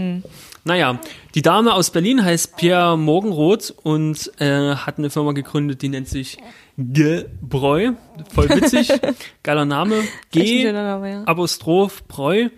Naja, 0.64 1.00
die 1.36 1.42
Dame 1.42 1.74
aus 1.74 1.92
Berlin 1.92 2.24
heißt 2.26 2.58
Pierre 2.58 2.98
Morgenroth 2.98 3.74
und 3.84 4.32
äh, 4.40 4.76
hat 4.76 4.98
eine 4.98 5.10
Firma 5.10 5.34
gegründet, 5.34 5.82
die 5.82 5.90
nennt 5.90 6.08
sich 6.08 6.38
Gebräu. 6.78 7.92
Voll 8.34 8.50
witzig, 8.50 8.90
geiler 9.44 9.66
Name. 9.66 10.04
G 10.32 10.72
Name, 10.72 11.10
ja. 11.12 11.24
Apostroph 11.26 12.04
Bräu. 12.08 12.42
Ähm, 12.42 12.50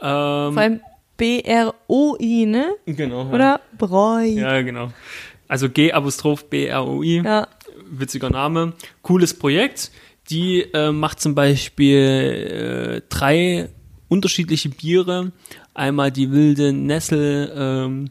Vor 0.00 0.58
allem 0.58 0.80
B-R-O-I, 1.16 2.46
ne? 2.46 2.74
genau. 2.84 3.24
ja. 3.24 3.32
Oder 3.32 3.60
Bräu. 3.78 4.24
Ja, 4.24 4.60
genau. 4.62 4.92
Also 5.48 5.68
G 5.70 5.92
Apostroph 5.92 6.44
B 6.50 6.66
R 6.66 6.86
O 6.86 7.02
I. 7.02 7.22
Ja. 7.24 7.48
witziger 7.90 8.30
Name. 8.30 8.74
Cooles 9.02 9.32
Projekt. 9.38 9.90
Die 10.30 10.62
äh, 10.72 10.92
macht 10.92 11.20
zum 11.20 11.34
Beispiel 11.34 13.00
äh, 13.02 13.02
drei 13.08 13.68
unterschiedliche 14.08 14.68
Biere. 14.68 15.32
Einmal 15.74 16.10
die 16.10 16.32
wilde 16.32 16.72
Nessel, 16.72 17.52
ähm, 17.54 18.10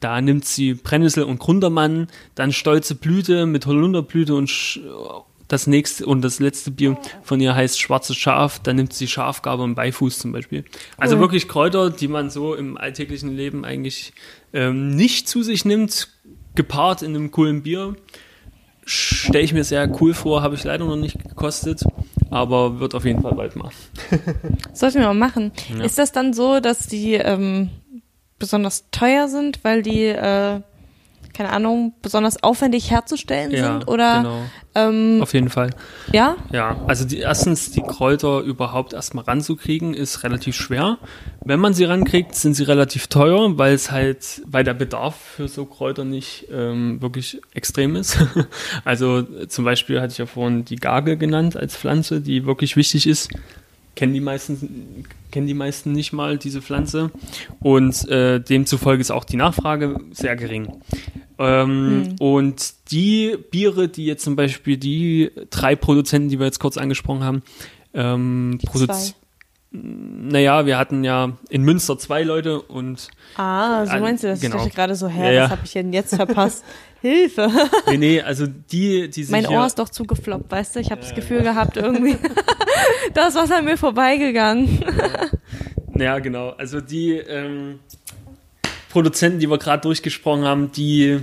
da 0.00 0.20
nimmt 0.20 0.44
sie 0.44 0.74
Brennnessel 0.74 1.24
und 1.24 1.38
Grundermann, 1.38 2.08
dann 2.34 2.52
stolze 2.52 2.94
Blüte 2.94 3.46
mit 3.46 3.66
Holunderblüte 3.66 4.34
und 4.34 4.48
sch 4.48 4.80
das 5.48 5.68
nächste 5.68 6.06
und 6.06 6.22
das 6.22 6.40
letzte 6.40 6.72
Bier 6.72 6.98
von 7.22 7.40
ihr 7.40 7.54
heißt 7.54 7.80
schwarzes 7.80 8.16
Schaf, 8.16 8.58
da 8.58 8.72
nimmt 8.72 8.92
sie 8.92 9.06
Schafgabe 9.06 9.62
und 9.62 9.76
Beifuß 9.76 10.18
zum 10.18 10.32
Beispiel. 10.32 10.64
Also 10.96 11.14
Cool. 11.14 11.20
wirklich 11.20 11.46
Kräuter, 11.46 11.90
die 11.90 12.08
man 12.08 12.30
so 12.30 12.54
im 12.54 12.76
alltäglichen 12.76 13.36
Leben 13.36 13.64
eigentlich 13.64 14.12
ähm, 14.52 14.96
nicht 14.96 15.28
zu 15.28 15.44
sich 15.44 15.64
nimmt, 15.64 16.08
gepaart 16.56 17.02
in 17.02 17.14
einem 17.14 17.30
coolen 17.30 17.62
Bier 17.62 17.94
stelle 18.86 19.44
ich 19.44 19.52
mir 19.52 19.64
sehr 19.64 19.90
cool 20.00 20.14
vor, 20.14 20.42
habe 20.42 20.54
ich 20.54 20.64
leider 20.64 20.84
noch 20.84 20.96
nicht 20.96 21.18
gekostet, 21.18 21.84
aber 22.30 22.78
wird 22.80 22.94
auf 22.94 23.04
jeden 23.04 23.20
Fall 23.20 23.34
bald 23.34 23.56
mal. 23.56 23.70
Sollten 24.72 25.00
wir 25.00 25.08
mal 25.08 25.14
machen. 25.14 25.52
Ja. 25.76 25.84
Ist 25.84 25.98
das 25.98 26.12
dann 26.12 26.32
so, 26.32 26.60
dass 26.60 26.86
die 26.86 27.14
ähm, 27.14 27.70
besonders 28.38 28.88
teuer 28.92 29.28
sind, 29.28 29.64
weil 29.64 29.82
die, 29.82 30.04
äh, 30.04 30.60
keine 31.36 31.50
Ahnung, 31.50 31.92
besonders 32.00 32.42
aufwendig 32.42 32.90
herzustellen 32.90 33.50
sind? 33.50 33.88
Oder 33.88 34.18
genau, 34.18 34.42
ähm, 34.74 35.20
auf 35.22 35.34
jeden 35.34 35.50
Fall. 35.50 35.70
ja? 36.12 36.36
Ja, 36.50 36.76
also 36.86 37.04
die, 37.04 37.18
erstens 37.18 37.72
die 37.72 37.82
Kräuter 37.82 38.40
überhaupt 38.40 38.94
erstmal 38.94 39.24
ranzukriegen, 39.24 39.92
ist 39.92 40.22
relativ 40.24 40.56
schwer. 40.56 40.98
Wenn 41.44 41.60
man 41.60 41.74
sie 41.74 41.84
rankriegt, 41.84 42.34
sind 42.34 42.54
sie 42.54 42.64
relativ 42.64 43.08
teuer, 43.08 43.58
weil 43.58 43.74
es 43.74 43.90
halt, 43.90 44.42
weil 44.46 44.64
der 44.64 44.74
Bedarf 44.74 45.16
für 45.16 45.48
so 45.48 45.66
Kräuter 45.66 46.04
nicht 46.04 46.46
ähm, 46.50 47.02
wirklich 47.02 47.40
extrem 47.52 47.96
ist. 47.96 48.18
also 48.84 49.18
äh, 49.18 49.46
zum 49.48 49.64
Beispiel 49.64 50.00
hatte 50.00 50.12
ich 50.12 50.18
ja 50.18 50.26
vorhin 50.26 50.64
die 50.64 50.76
Gage 50.76 51.18
genannt 51.18 51.56
als 51.56 51.76
Pflanze, 51.76 52.22
die 52.22 52.46
wirklich 52.46 52.76
wichtig 52.76 53.06
ist. 53.06 53.30
Kennen 53.96 54.12
die 54.14 54.20
meisten, 54.20 55.04
kennen 55.32 55.46
die 55.48 55.54
meisten 55.54 55.90
nicht 55.92 56.12
mal 56.12 56.38
diese 56.38 56.62
Pflanze. 56.62 57.10
Und 57.58 58.08
äh, 58.08 58.38
demzufolge 58.40 59.00
ist 59.00 59.10
auch 59.10 59.24
die 59.24 59.36
Nachfrage 59.36 59.98
sehr 60.12 60.36
gering. 60.36 60.72
Ähm, 61.38 62.14
Und 62.20 62.74
die 62.92 63.36
Biere, 63.50 63.88
die 63.88 64.06
jetzt 64.06 64.22
zum 64.24 64.36
Beispiel 64.36 64.76
die 64.76 65.30
drei 65.50 65.74
Produzenten, 65.76 66.28
die 66.28 66.38
wir 66.38 66.46
jetzt 66.46 66.60
kurz 66.60 66.76
angesprochen 66.76 67.24
haben, 67.24 67.42
ähm, 67.94 68.58
produzieren. 68.64 69.14
Naja, 69.72 70.64
wir 70.64 70.78
hatten 70.78 71.04
ja 71.04 71.32
in 71.50 71.62
Münster 71.62 71.98
zwei 71.98 72.22
Leute 72.22 72.62
und 72.62 73.08
Ah, 73.36 73.84
so 73.84 73.98
meinst 73.98 74.24
du 74.24 74.28
das? 74.28 74.40
genau. 74.40 74.56
Ich 74.56 74.62
dachte 74.62 74.74
gerade 74.74 74.94
so, 74.94 75.08
hä, 75.08 75.24
Ja, 75.26 75.30
ja. 75.32 75.44
was 75.44 75.50
habe 75.50 75.60
ich 75.64 75.72
denn 75.72 75.92
jetzt 75.92 76.14
verpasst? 76.14 76.64
Hilfe! 77.00 77.50
nee, 77.88 77.96
nee, 77.96 78.20
also 78.20 78.46
die, 78.46 79.08
die 79.08 79.24
sich 79.24 79.30
Mein 79.30 79.44
ja, 79.44 79.50
Ohr 79.50 79.66
ist 79.66 79.78
doch 79.78 79.88
zugefloppt, 79.88 80.50
weißt 80.50 80.76
du? 80.76 80.80
Ich 80.80 80.90
habe 80.90 81.00
das 81.00 81.14
Gefühl 81.14 81.42
gehabt, 81.42 81.76
irgendwie, 81.76 82.16
da 83.14 83.28
ist 83.28 83.36
was 83.36 83.50
an 83.50 83.64
mir 83.64 83.76
vorbeigegangen. 83.76 84.84
Ja, 85.98 86.18
genau. 86.18 86.50
Also 86.50 86.80
die 86.80 87.12
ähm, 87.12 87.80
Produzenten, 88.90 89.40
die 89.40 89.50
wir 89.50 89.58
gerade 89.58 89.82
durchgesprochen 89.82 90.44
haben, 90.44 90.72
die. 90.72 91.20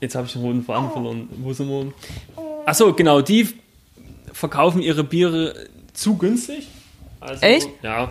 Jetzt 0.00 0.14
habe 0.14 0.26
ich 0.26 0.32
den 0.32 0.42
roten 0.42 0.62
Faden 0.62 0.90
verloren. 0.90 1.28
Wo 1.38 1.52
sind 1.52 1.68
wir? 1.68 1.92
Achso, 2.64 2.92
genau, 2.92 3.20
die 3.20 3.48
verkaufen 4.32 4.80
ihre 4.80 5.02
Biere 5.02 5.54
zu 5.92 6.16
günstig. 6.16 6.68
Also, 7.20 7.44
Echt? 7.44 7.68
Ja. 7.82 8.10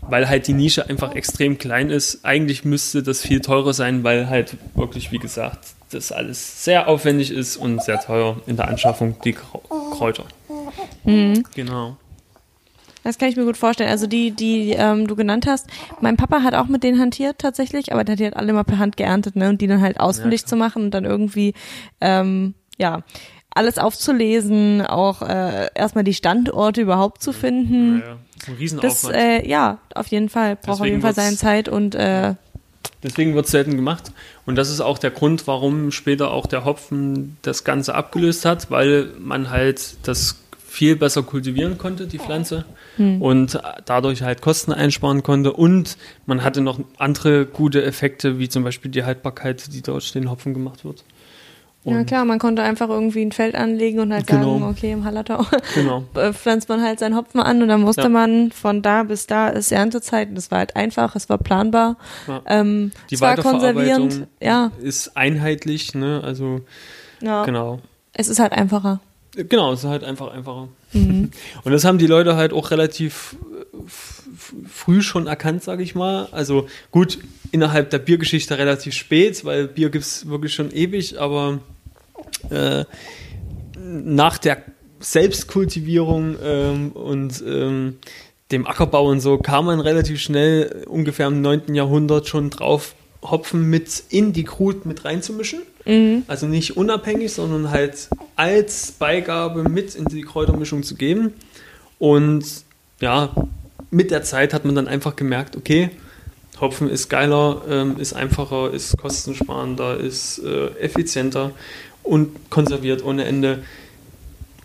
Weil 0.00 0.28
halt 0.28 0.46
die 0.46 0.54
Nische 0.54 0.88
einfach 0.88 1.14
extrem 1.14 1.58
klein 1.58 1.90
ist. 1.90 2.24
Eigentlich 2.24 2.64
müsste 2.64 3.02
das 3.02 3.20
viel 3.20 3.40
teurer 3.40 3.74
sein, 3.74 4.02
weil 4.02 4.30
halt 4.30 4.56
wirklich, 4.74 5.12
wie 5.12 5.18
gesagt, 5.18 5.74
das 5.90 6.12
alles 6.12 6.64
sehr 6.64 6.88
aufwendig 6.88 7.30
ist 7.30 7.56
und 7.56 7.82
sehr 7.82 8.00
teuer 8.00 8.36
in 8.46 8.56
der 8.56 8.68
Anschaffung, 8.68 9.16
die 9.24 9.32
Kräuter. 9.92 10.24
Mhm. 11.04 11.44
Genau. 11.54 11.96
Das 13.02 13.16
kann 13.16 13.28
ich 13.30 13.36
mir 13.36 13.44
gut 13.46 13.56
vorstellen. 13.56 13.88
Also 13.90 14.06
die, 14.06 14.30
die 14.30 14.72
ähm, 14.72 15.06
du 15.06 15.16
genannt 15.16 15.46
hast, 15.46 15.66
mein 16.00 16.16
Papa 16.18 16.42
hat 16.42 16.54
auch 16.54 16.66
mit 16.66 16.82
denen 16.82 17.00
hantiert 17.00 17.38
tatsächlich, 17.38 17.92
aber 17.92 18.04
der 18.04 18.12
hat 18.12 18.18
die 18.20 18.24
halt 18.24 18.36
alle 18.36 18.52
mal 18.52 18.64
per 18.64 18.78
Hand 18.78 18.96
geerntet, 18.98 19.36
ne? 19.36 19.48
Und 19.48 19.60
die 19.62 19.66
dann 19.66 19.80
halt 19.80 19.98
ausfindig 20.00 20.44
zu 20.44 20.54
machen 20.56 20.84
und 20.84 20.90
dann 20.92 21.06
irgendwie, 21.06 21.54
ähm, 22.02 22.54
ja, 22.78 23.00
alles 23.52 23.78
aufzulesen, 23.78 24.84
auch 24.86 25.22
äh, 25.22 25.70
erstmal 25.74 26.04
die 26.04 26.14
Standorte 26.14 26.82
überhaupt 26.82 27.22
zu 27.22 27.32
finden. 27.32 28.00
Naja, 28.00 28.16
das 28.38 28.42
ist 28.42 28.48
ein 28.48 28.52
Das, 28.52 28.60
Riesenaufwand. 28.60 29.14
äh, 29.16 29.48
ja, 29.48 29.78
auf 29.94 30.06
jeden 30.08 30.28
Fall. 30.28 30.56
Braucht 30.56 30.80
auf 30.80 30.86
jeden 30.86 31.00
Fall 31.00 31.14
seine 31.14 31.36
Zeit 31.36 31.68
und 31.70 31.94
äh, 31.94 32.34
Deswegen 33.02 33.34
wird 33.34 33.46
es 33.46 33.50
selten 33.50 33.76
gemacht. 33.76 34.12
Und 34.46 34.56
das 34.56 34.70
ist 34.70 34.80
auch 34.80 34.98
der 34.98 35.10
Grund, 35.10 35.46
warum 35.46 35.90
später 35.90 36.30
auch 36.30 36.46
der 36.46 36.64
Hopfen 36.64 37.36
das 37.42 37.64
Ganze 37.64 37.94
abgelöst 37.94 38.44
hat, 38.44 38.70
weil 38.70 39.08
man 39.18 39.50
halt 39.50 39.96
das 40.06 40.36
viel 40.66 40.94
besser 40.96 41.22
kultivieren 41.22 41.78
konnte, 41.78 42.06
die 42.06 42.18
Pflanze, 42.18 42.64
und 43.20 43.58
dadurch 43.86 44.22
halt 44.22 44.42
Kosten 44.42 44.72
einsparen 44.72 45.22
konnte. 45.22 45.52
Und 45.52 45.96
man 46.26 46.44
hatte 46.44 46.60
noch 46.60 46.78
andere 46.98 47.46
gute 47.46 47.82
Effekte, 47.82 48.38
wie 48.38 48.48
zum 48.48 48.62
Beispiel 48.62 48.90
die 48.90 49.04
Haltbarkeit, 49.04 49.72
die 49.72 49.82
durch 49.82 50.12
den 50.12 50.30
Hopfen 50.30 50.54
gemacht 50.54 50.84
wird. 50.84 51.02
Ja 51.84 51.96
Und- 51.98 52.06
klar, 52.06 52.24
man 52.24 52.38
konnte 52.38 52.62
einfach 52.62 52.88
irgendwie 52.88 53.22
ein 53.24 53.32
Feld 53.32 53.54
anlegen 53.54 54.00
und 54.00 54.12
halt 54.12 54.26
Genau. 54.26 54.58
sagen, 54.58 54.70
okay, 54.70 54.92
im 54.92 55.04
Hallertau 55.04 55.44
Genau. 55.74 56.04
äh, 56.14 56.32
pflanzt 56.32 56.68
man 56.68 56.82
halt 56.82 56.98
seinen 56.98 57.16
Hopfen 57.16 57.40
an 57.40 57.62
und 57.62 57.68
dann 57.68 57.86
wusste 57.86 58.02
Ja. 58.02 58.08
man, 58.08 58.52
von 58.52 58.82
da 58.82 59.02
bis 59.04 59.26
da 59.26 59.48
ist 59.48 59.72
Erntezeit. 59.72 60.28
Und 60.28 60.34
Das 60.34 60.50
war 60.50 60.58
halt 60.58 60.76
einfach, 60.76 61.16
es 61.16 61.28
war 61.28 61.38
planbar. 61.38 61.96
Ja. 62.28 62.42
Ähm, 62.46 62.92
Die 63.10 63.14
es 63.14 63.20
war 63.20 63.36
konservierend. 63.36 64.26
Ja, 64.40 64.72
ist 64.82 65.16
einheitlich, 65.16 65.94
ne? 65.94 66.20
Also 66.24 66.60
ja. 67.20 67.44
genau. 67.44 67.80
Es 68.12 68.28
ist 68.28 68.40
halt 68.40 68.52
einfacher. 68.52 69.00
Genau, 69.36 69.72
es 69.72 69.84
ist 69.84 69.88
halt 69.88 70.02
einfach 70.04 70.32
einfacher. 70.32 70.68
Mhm. 70.92 71.30
Und 71.64 71.72
das 71.72 71.84
haben 71.84 71.98
die 71.98 72.06
Leute 72.08 72.36
halt 72.36 72.52
auch 72.52 72.70
relativ 72.72 73.36
äh, 73.72 74.19
früh 74.68 75.02
schon 75.02 75.26
erkannt, 75.26 75.62
sage 75.62 75.82
ich 75.82 75.94
mal. 75.94 76.28
Also 76.32 76.66
gut, 76.90 77.18
innerhalb 77.52 77.90
der 77.90 77.98
Biergeschichte 77.98 78.58
relativ 78.58 78.94
spät, 78.94 79.44
weil 79.44 79.68
Bier 79.68 79.90
gibt 79.90 80.04
es 80.04 80.28
wirklich 80.28 80.54
schon 80.54 80.72
ewig, 80.72 81.20
aber 81.20 81.60
äh, 82.50 82.84
nach 83.76 84.38
der 84.38 84.62
Selbstkultivierung 85.00 86.36
ähm, 86.42 86.92
und 86.92 87.42
ähm, 87.46 87.98
dem 88.50 88.66
Ackerbau 88.66 89.08
und 89.08 89.20
so 89.20 89.38
kam 89.38 89.66
man 89.66 89.80
relativ 89.80 90.20
schnell, 90.20 90.84
ungefähr 90.88 91.28
im 91.28 91.40
9. 91.40 91.74
Jahrhundert 91.74 92.28
schon 92.28 92.50
drauf, 92.50 92.94
Hopfen 93.22 93.68
mit 93.68 94.02
in 94.08 94.32
die 94.32 94.44
Krut 94.44 94.86
mit 94.86 95.04
reinzumischen. 95.04 95.60
Also 96.26 96.46
nicht 96.46 96.76
unabhängig, 96.76 97.32
sondern 97.32 97.70
halt 97.70 98.08
als 98.36 98.92
Beigabe 98.92 99.68
mit 99.68 99.94
in 99.94 100.06
die 100.06 100.22
Kräutermischung 100.22 100.82
zu 100.82 100.94
geben. 100.94 101.34
Und 101.98 102.44
ja, 103.00 103.30
mit 103.90 104.10
der 104.10 104.22
Zeit 104.22 104.54
hat 104.54 104.64
man 104.64 104.74
dann 104.74 104.88
einfach 104.88 105.16
gemerkt, 105.16 105.56
okay, 105.56 105.90
Hopfen 106.60 106.90
ist 106.90 107.08
geiler, 107.08 107.62
ähm, 107.68 107.98
ist 107.98 108.12
einfacher, 108.12 108.72
ist 108.72 108.96
kostensparender, 108.98 109.96
ist 109.96 110.38
äh, 110.38 110.68
effizienter 110.78 111.52
und 112.02 112.50
konserviert 112.50 113.04
ohne 113.04 113.24
Ende. 113.24 113.62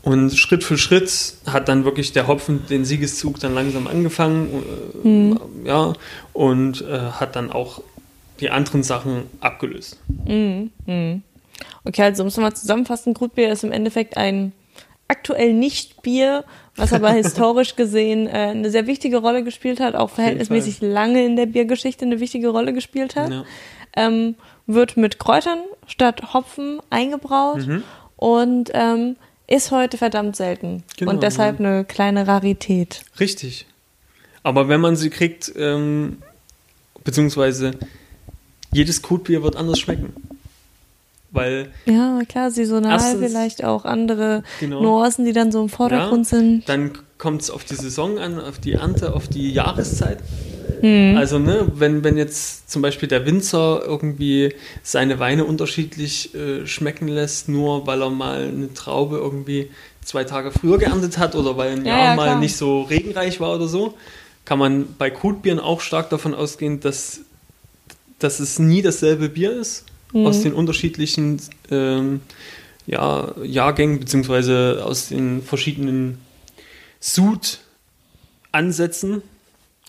Und 0.03 0.37
Schritt 0.37 0.63
für 0.63 0.77
Schritt 0.77 1.35
hat 1.47 1.67
dann 1.67 1.83
wirklich 1.83 2.13
der 2.13 2.27
Hopfen 2.27 2.67
den 2.67 2.85
Siegeszug 2.85 3.39
dann 3.39 3.55
langsam 3.55 3.87
angefangen, 3.87 4.63
äh, 5.03 5.67
ja, 5.67 5.93
und 6.33 6.81
äh, 6.81 6.99
hat 7.11 7.35
dann 7.35 7.51
auch 7.51 7.81
die 8.39 8.51
anderen 8.51 8.83
Sachen 8.83 9.23
abgelöst. 9.39 9.99
Mhm. 10.25 10.71
Mhm. 10.85 11.23
Okay, 11.85 12.03
also 12.03 12.23
um 12.23 12.27
es 12.27 12.35
nochmal 12.35 12.55
zusammenfassen, 12.55 13.13
Krutbier 13.13 13.51
ist 13.51 13.63
im 13.63 13.71
Endeffekt 13.71 14.17
ein 14.17 14.51
aktuell 15.07 15.53
nicht 15.53 16.01
Bier, 16.01 16.43
was 16.75 16.93
aber 16.93 17.09
historisch 17.11 17.75
gesehen 17.75 18.27
äh, 18.27 18.31
eine 18.31 18.71
sehr 18.71 18.87
wichtige 18.87 19.17
Rolle 19.17 19.43
gespielt 19.43 19.79
hat, 19.79 19.95
auch 19.95 20.09
verhältnismäßig 20.09 20.81
lange 20.81 21.23
in 21.25 21.35
der 21.35 21.45
Biergeschichte 21.45 22.05
eine 22.05 22.19
wichtige 22.19 22.49
Rolle 22.49 22.73
gespielt 22.73 23.15
hat. 23.15 23.31
Ja. 23.31 23.45
Ähm, 23.95 24.35
wird 24.67 24.97
mit 24.97 25.19
Kräutern 25.19 25.59
statt 25.87 26.33
Hopfen 26.33 26.79
eingebraut 26.89 27.65
Mhm. 27.67 27.83
und 28.17 28.71
ähm, 28.73 29.15
ist 29.47 29.71
heute 29.71 29.97
verdammt 29.97 30.35
selten 30.35 30.83
Genau, 30.97 31.11
und 31.11 31.21
deshalb 31.23 31.59
eine 31.59 31.85
kleine 31.85 32.27
Rarität. 32.27 33.03
Richtig. 33.19 33.67
Aber 34.41 34.67
wenn 34.67 34.81
man 34.81 34.95
sie 34.95 35.11
kriegt, 35.11 35.53
ähm, 35.55 36.17
beziehungsweise 37.03 37.71
jedes 38.71 39.01
Kotbier 39.01 39.43
wird 39.43 39.55
anders 39.55 39.79
schmecken. 39.79 40.13
Weil 41.35 41.67
Ja, 41.85 42.19
klar, 42.27 42.49
saisonal 42.49 42.93
Erstens- 42.93 43.25
vielleicht 43.27 43.63
auch 43.63 43.85
andere 43.85 44.43
Genau. 44.59 44.81
Nuancen, 44.81 45.25
die 45.25 45.33
dann 45.33 45.51
so 45.51 45.61
im 45.61 45.69
Vordergrund 45.69 46.25
sind. 46.25 46.67
dann 46.67 46.91
kommt 47.17 47.41
es 47.43 47.51
auf 47.51 47.63
die 47.63 47.75
Saison 47.75 48.17
an, 48.17 48.39
auf 48.39 48.57
die 48.59 48.73
Ernte, 48.73 49.13
auf 49.13 49.27
die 49.27 49.51
Jahreszeit. 49.53 50.19
Mhm. 50.81 51.15
Also, 51.17 51.39
ne, 51.39 51.67
wenn, 51.73 52.03
wenn 52.03 52.17
jetzt 52.17 52.69
zum 52.69 52.81
Beispiel 52.81 53.07
der 53.07 53.25
Winzer 53.25 53.81
irgendwie 53.85 54.53
seine 54.83 55.19
Weine 55.19 55.45
unterschiedlich 55.45 56.33
äh, 56.35 56.65
schmecken 56.67 57.07
lässt, 57.07 57.47
nur 57.49 57.85
weil 57.87 58.01
er 58.01 58.09
mal 58.09 58.43
eine 58.47 58.73
Traube 58.73 59.17
irgendwie 59.17 59.69
zwei 60.03 60.23
Tage 60.23 60.51
früher 60.51 60.77
geerntet 60.77 61.17
hat 61.17 61.35
oder 61.35 61.55
weil 61.57 61.71
ein 61.71 61.85
Ja, 61.85 61.97
Jahr 61.97 62.05
ja, 62.09 62.15
mal 62.15 62.39
nicht 62.39 62.57
so 62.57 62.81
regenreich 62.83 63.39
war 63.39 63.55
oder 63.55 63.67
so, 63.67 63.93
kann 64.43 64.59
man 64.59 64.87
bei 64.97 65.09
Kotbieren 65.09 65.59
auch 65.59 65.81
stark 65.81 66.09
davon 66.09 66.33
ausgehen, 66.35 66.79
dass, 66.81 67.21
dass 68.19 68.39
es 68.39 68.59
nie 68.59 68.81
dasselbe 68.81 69.29
Bier 69.29 69.51
ist, 69.51 69.85
Mhm. 70.15 70.25
aus 70.27 70.41
den 70.41 70.53
unterschiedlichen 70.53 71.41
ähm, 71.69 72.21
ja, 72.87 73.27
Jahrgängen, 73.43 73.99
beziehungsweise 73.99 74.81
aus 74.85 75.09
den 75.09 75.41
verschiedenen 75.41 76.19
Sud-Ansätzen. 78.51 79.21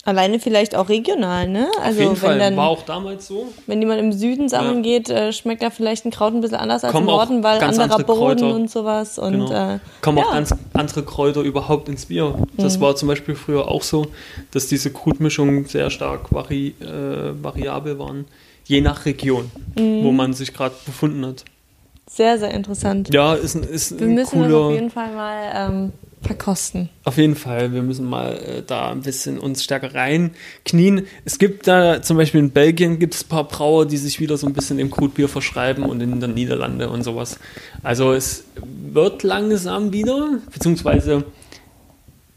Alleine 0.05 0.39
vielleicht 0.39 0.77
auch 0.77 0.89
regional, 0.89 1.49
ne? 1.49 1.69
Also 1.83 1.99
Auf 1.99 2.05
jeden 2.05 2.17
Fall, 2.17 2.35
wenn 2.35 2.39
dann, 2.39 2.57
war 2.57 2.69
auch 2.69 2.83
damals 2.83 3.27
so. 3.27 3.53
wenn 3.67 3.81
jemand 3.81 3.99
im 4.01 4.13
Süden 4.13 4.49
sammeln 4.49 4.85
geht, 4.85 5.11
äh, 5.11 5.33
schmeckt 5.33 5.63
da 5.63 5.71
vielleicht 5.71 6.05
ein 6.05 6.13
Kraut 6.13 6.33
ein 6.33 6.41
bisschen 6.41 6.59
anders 6.59 6.85
als 6.85 6.93
Kommen 6.93 7.09
im 7.09 7.15
auch 7.15 7.29
Norden, 7.29 7.43
weil 7.43 7.61
anderer 7.61 7.83
andere 7.85 8.05
Boden 8.05 8.39
Kräuter. 8.39 8.55
und 8.55 8.71
sowas. 8.71 9.19
Und 9.19 9.33
Genau. 9.33 9.75
äh, 9.75 9.79
Kommen 10.03 10.19
auch 10.19 10.29
ja. 10.29 10.35
ganz 10.35 10.55
andere 10.75 11.03
Kräuter 11.03 11.41
überhaupt 11.41 11.89
ins 11.89 12.07
Bier. 12.07 12.37
Das 12.57 12.77
Mhm. 12.77 12.83
war 12.83 12.95
zum 12.95 13.09
Beispiel 13.09 13.35
früher 13.35 13.67
auch 13.67 13.83
so, 13.83 14.07
dass 14.53 14.69
diese 14.69 14.93
Krutmischungen 14.93 15.65
sehr 15.65 15.91
stark 15.91 16.33
vari 16.33 16.75
äh, 16.81 17.43
variabel 17.43 17.99
waren, 17.99 18.27
je 18.67 18.81
nach 18.81 19.05
Region, 19.07 19.51
Mhm. 19.79 20.05
wo 20.05 20.13
man 20.13 20.33
sich 20.35 20.53
gerade 20.55 20.75
befunden 20.85 21.25
hat. 21.27 21.45
sehr, 22.09 22.39
sehr 22.39 22.53
interessant. 22.53 23.13
Ja, 23.13 23.35
ist 23.35 23.55
ein, 23.57 23.63
ist 23.65 23.99
Wir 23.99 24.07
ein 24.07 24.15
müssen 24.15 24.39
das 24.41 24.49
cooler. 24.49 24.59
auf 24.67 24.73
jeden 24.73 24.91
Fall 24.91 25.13
mal 25.15 25.53
ähm, 25.55 25.93
verkosten. 26.23 26.89
Auf 27.05 27.17
jeden 27.19 27.35
Fall, 27.35 27.73
wir 27.73 27.83
müssen 27.83 28.07
mal 28.09 28.33
äh, 28.39 28.63
da 28.67 28.91
ein 28.93 29.01
bisschen 29.03 29.39
uns 29.39 29.63
stärker 29.65 29.93
reinknien. 29.95 31.07
Es 31.25 31.39
gibt 31.39 31.67
da 31.67 32.01
zum 32.03 32.17
Beispiel 32.17 32.41
in 32.41 32.51
Belgien 32.53 32.99
gibt 33.01 33.15
es 33.15 33.25
ein 33.25 33.29
paar 33.29 33.45
Brauer, 33.49 33.87
die 33.87 33.97
sich 33.97 34.21
wieder 34.21 34.37
so 34.37 34.47
ein 34.47 34.53
bisschen 34.53 34.79
dem 34.79 34.91
Krutbier 34.91 35.29
verschreiben 35.29 35.85
und 35.85 36.01
in 36.01 36.21
den 36.21 36.33
Niederlande 36.35 36.89
und 36.91 37.03
sowas. 37.03 37.39
Also 37.83 38.13
es 38.13 38.45
wird 38.65 39.23
langsam 39.25 39.93
wieder, 39.93 40.39
beziehungsweise 40.53 41.25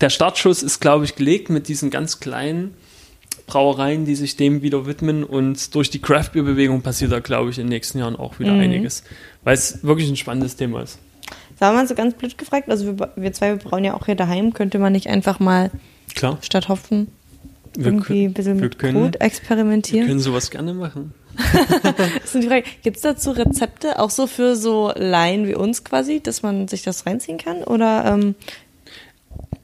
der 0.02 0.10
Startschuss 0.10 0.64
ist, 0.64 0.80
glaube 0.80 1.06
ich, 1.06 1.16
gelegt 1.16 1.50
mit 1.50 1.68
diesen 1.68 1.90
ganz 1.90 2.20
kleinen 2.20 2.74
Brauereien, 3.50 4.06
die 4.06 4.16
sich 4.16 4.36
dem 4.36 4.62
wieder 4.62 4.86
widmen 4.86 5.24
und 5.24 5.74
durch 5.76 5.90
die 5.90 6.00
Craft-Bier-Bewegung 6.00 6.82
passiert 6.82 7.12
da, 7.12 7.20
glaube 7.20 7.50
ich, 7.50 7.58
in 7.58 7.66
den 7.66 7.70
nächsten 7.70 7.98
Jahren 8.00 8.16
auch 8.16 8.40
wieder 8.40 8.54
Mhm. 8.54 8.60
einiges, 8.62 9.04
weil 9.44 9.56
es 9.56 9.84
wirklich 9.84 10.10
ein 10.10 10.16
spannendes 10.18 10.56
Thema 10.56 10.82
ist. 10.84 11.00
Sagen 11.60 11.76
wir 11.76 11.82
mal 11.82 11.88
so 11.88 11.96
ganz 11.96 12.14
blöd 12.14 12.38
gefragt, 12.38 12.70
also 12.70 12.86
wir, 12.98 13.10
wir 13.16 13.34
zwei, 13.34 13.50
wir 13.50 13.58
brauen 13.58 13.84
ja 13.84 13.94
auch 13.96 14.06
hier 14.06 14.16
daheim, 14.16 14.54
könnte 14.54 14.80
man 14.80 14.94
nicht 14.94 15.08
einfach 15.08 15.40
mal 15.40 15.72
Klar, 16.16 16.38
statt 16.42 16.70
Hopfen 16.70 17.08
wir, 17.76 17.88
irgendwie 17.88 18.26
ein 18.26 18.34
bisschen 18.34 18.56
wir 18.58 18.64
mit 18.66 18.80
können- 18.80 19.02
Brot 19.02 19.14
wir 19.16 19.22
experimentieren? 19.22 20.08
können 20.08 20.20
sowas 20.20 20.52
gerne 20.52 20.74
machen. 20.74 21.14
Das 22.24 22.36
ist 22.36 22.44
die 22.44 22.48
Frage. 22.48 22.64
Gibt 22.84 22.98
es 22.98 23.02
dazu 23.04 23.32
Rezepte, 23.32 24.00
auch 24.00 24.10
so 24.10 24.28
für 24.28 24.56
so 24.56 24.92
Laien 24.96 25.48
wie 25.48 25.56
uns 25.56 25.84
quasi, 25.84 26.20
dass 26.22 26.42
man 26.44 26.68
sich 26.68 26.82
das 26.84 27.06
reinziehen 27.06 27.38
kann? 27.38 27.64
Oder 27.64 28.06
ähm, 28.14 28.36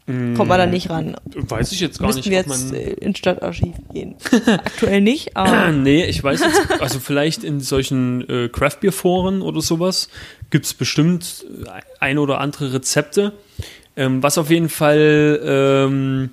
kommt 0.07 0.49
man 0.49 0.59
da 0.59 0.67
nicht 0.67 0.91
ran? 0.91 1.15
Weiß 1.33 1.71
ich 1.71 1.79
jetzt 1.79 1.99
gar 1.99 2.07
Müssten 2.07 2.29
nicht, 2.29 2.29
wir 2.29 2.39
ob 2.41 2.47
jetzt 2.47 2.73
äh, 2.73 2.93
ins 2.93 3.17
Stadtarchiv 3.17 3.75
gehen? 3.91 4.15
Aktuell 4.45 5.01
nicht, 5.01 5.35
aber 5.35 5.71
nee, 5.71 6.05
ich 6.05 6.23
weiß 6.23 6.41
jetzt, 6.41 6.81
also 6.81 6.99
vielleicht 6.99 7.43
in 7.43 7.59
solchen 7.59 8.29
äh, 8.29 8.49
Craft-Bier-Foren 8.49 9.41
oder 9.41 9.61
sowas 9.61 10.09
gibt 10.51 10.65
es 10.65 10.75
bestimmt 10.75 11.45
äh, 11.65 11.81
ein 11.99 12.19
oder 12.19 12.39
andere 12.39 12.73
Rezepte. 12.73 13.33
Ähm, 13.95 14.21
was 14.21 14.37
auf 14.37 14.51
jeden 14.51 14.69
Fall, 14.69 15.39
ähm, 15.43 16.29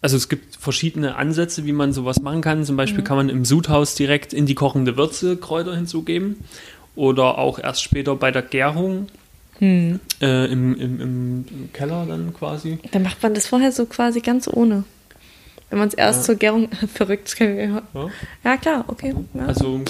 also 0.00 0.16
es 0.16 0.28
gibt 0.28 0.56
verschiedene 0.56 1.16
Ansätze, 1.16 1.66
wie 1.66 1.72
man 1.72 1.92
sowas 1.92 2.20
machen 2.20 2.42
kann. 2.42 2.64
Zum 2.64 2.76
Beispiel 2.76 3.02
kann 3.02 3.16
man 3.16 3.28
im 3.28 3.44
Sudhaus 3.44 3.96
direkt 3.96 4.32
in 4.32 4.46
die 4.46 4.54
kochende 4.54 4.96
Würze 4.96 5.36
Kräuter 5.36 5.74
hinzugeben 5.74 6.36
oder 6.94 7.38
auch 7.38 7.58
erst 7.58 7.82
später 7.82 8.14
bei 8.14 8.30
der 8.30 8.42
Gärung 8.42 9.08
hm. 9.58 10.00
äh, 10.20 10.46
im, 10.52 10.74
im, 10.76 11.00
im, 11.00 11.44
Keller 11.72 12.06
dann 12.06 12.34
quasi. 12.34 12.78
dann 12.92 13.02
macht 13.02 13.22
man 13.22 13.34
das 13.34 13.46
vorher 13.46 13.72
so 13.72 13.86
quasi 13.86 14.20
ganz 14.20 14.48
ohne. 14.48 14.84
Wenn 15.70 15.78
man 15.78 15.88
es 15.88 15.94
erst 15.94 16.20
Ja. 16.20 16.24
zur 16.26 16.34
Gärung 16.36 16.68
verrückt, 16.94 17.26
das 17.26 17.36
kann 17.36 17.58
ich- 17.58 17.68
Ja. 17.68 17.82
ja 18.44 18.56
klar, 18.56 18.84
okay. 18.88 19.14
Ja. 19.34 19.46
Also 19.46 19.80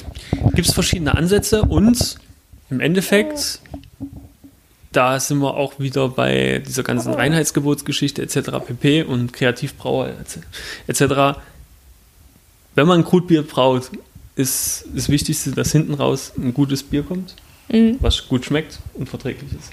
gibt 0.55 0.69
es 0.69 0.75
verschiedene 0.75 1.15
Ansätze 1.17 1.63
und 1.63 2.17
im 2.71 2.81
Endeffekt, 2.81 3.61
da 4.93 5.19
sind 5.21 5.39
wir 5.41 5.55
auch 5.55 5.79
wieder 5.79 6.09
bei 6.09 6.63
dieser 6.67 6.83
ganzen 6.83 7.13
Reinheitsgebotsgeschichte 7.13 8.23
etc. 8.23 8.51
pp. 8.67 9.03
und 9.03 9.33
Kreativbrauer 9.33 10.11
etc. 10.87 11.39
Wenn 12.75 12.87
man 12.87 13.05
Krutbier 13.05 13.43
braut, 13.43 13.91
ist 14.37 14.87
das 14.95 15.09
Wichtigste, 15.09 15.53
dass 15.53 15.73
hinten 15.73 15.95
raus 15.95 16.33
ein 16.37 16.55
gutes 16.55 16.83
Bier 16.83 17.03
kommt, 17.03 17.35
Mhm. 17.69 17.97
was 18.01 18.29
gut 18.29 18.45
schmeckt 18.45 18.79
und 18.95 19.09
verträglich 19.09 19.51
ist. 19.53 19.73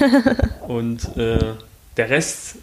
und 0.68 1.16
äh, 1.16 1.38
der 1.96 2.10
Rest 2.10 2.56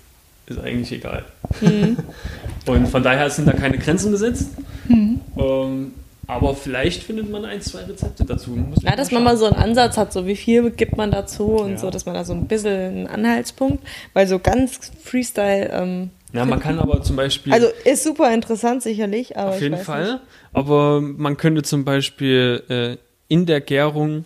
ist 0.47 0.59
eigentlich 0.59 0.91
egal. 0.91 1.25
Mhm. 1.61 1.97
Und 2.65 2.87
von 2.87 3.01
daher 3.03 3.29
sind 3.29 3.47
da 3.47 3.53
keine 3.53 3.77
Grenzen 3.77 4.11
gesetzt. 4.11 4.49
Mhm. 4.87 5.19
Ähm, 5.37 5.93
aber 6.27 6.53
vielleicht 6.55 7.01
findet 7.03 7.29
man 7.31 7.45
ein, 7.45 7.61
zwei 7.61 7.81
Rezepte 7.83 8.23
dazu. 8.25 8.57
Ja, 8.81 8.95
dass 8.95 9.11
man 9.11 9.23
mal 9.23 9.37
so 9.37 9.45
einen 9.45 9.55
Ansatz 9.55 9.97
hat, 9.97 10.13
so 10.13 10.27
wie 10.27 10.35
viel 10.35 10.69
gibt 10.71 10.95
man 10.97 11.09
dazu 11.11 11.55
und 11.55 11.71
Ja. 11.73 11.77
so, 11.77 11.89
dass 11.89 12.05
man 12.05 12.13
da 12.15 12.23
so 12.23 12.33
ein 12.33 12.47
bisschen 12.47 12.71
einen 12.73 13.07
Anhaltspunkt, 13.07 13.83
weil 14.13 14.27
so 14.27 14.37
ganz 14.39 14.91
Freestyle, 15.03 15.69
ähm, 15.71 16.09
Ja, 16.33 16.45
man 16.45 16.59
kann 16.59 16.77
aber 16.79 17.01
zum 17.01 17.15
Beispiel. 17.15 17.51
also 17.53 17.67
ist 17.83 18.03
super 18.03 18.31
interessant 18.33 18.83
sicherlich, 18.83 19.37
aber 19.37 19.51
auf 19.51 19.61
jeden 19.61 19.77
Fall. 19.77 20.13
Nicht. 20.13 20.23
Aber 20.53 21.01
man 21.01 21.37
könnte 21.37 21.63
zum 21.63 21.83
Beispiel 21.85 22.63
äh, 22.69 22.97
in 23.27 23.45
der 23.47 23.61
Gärung 23.61 24.25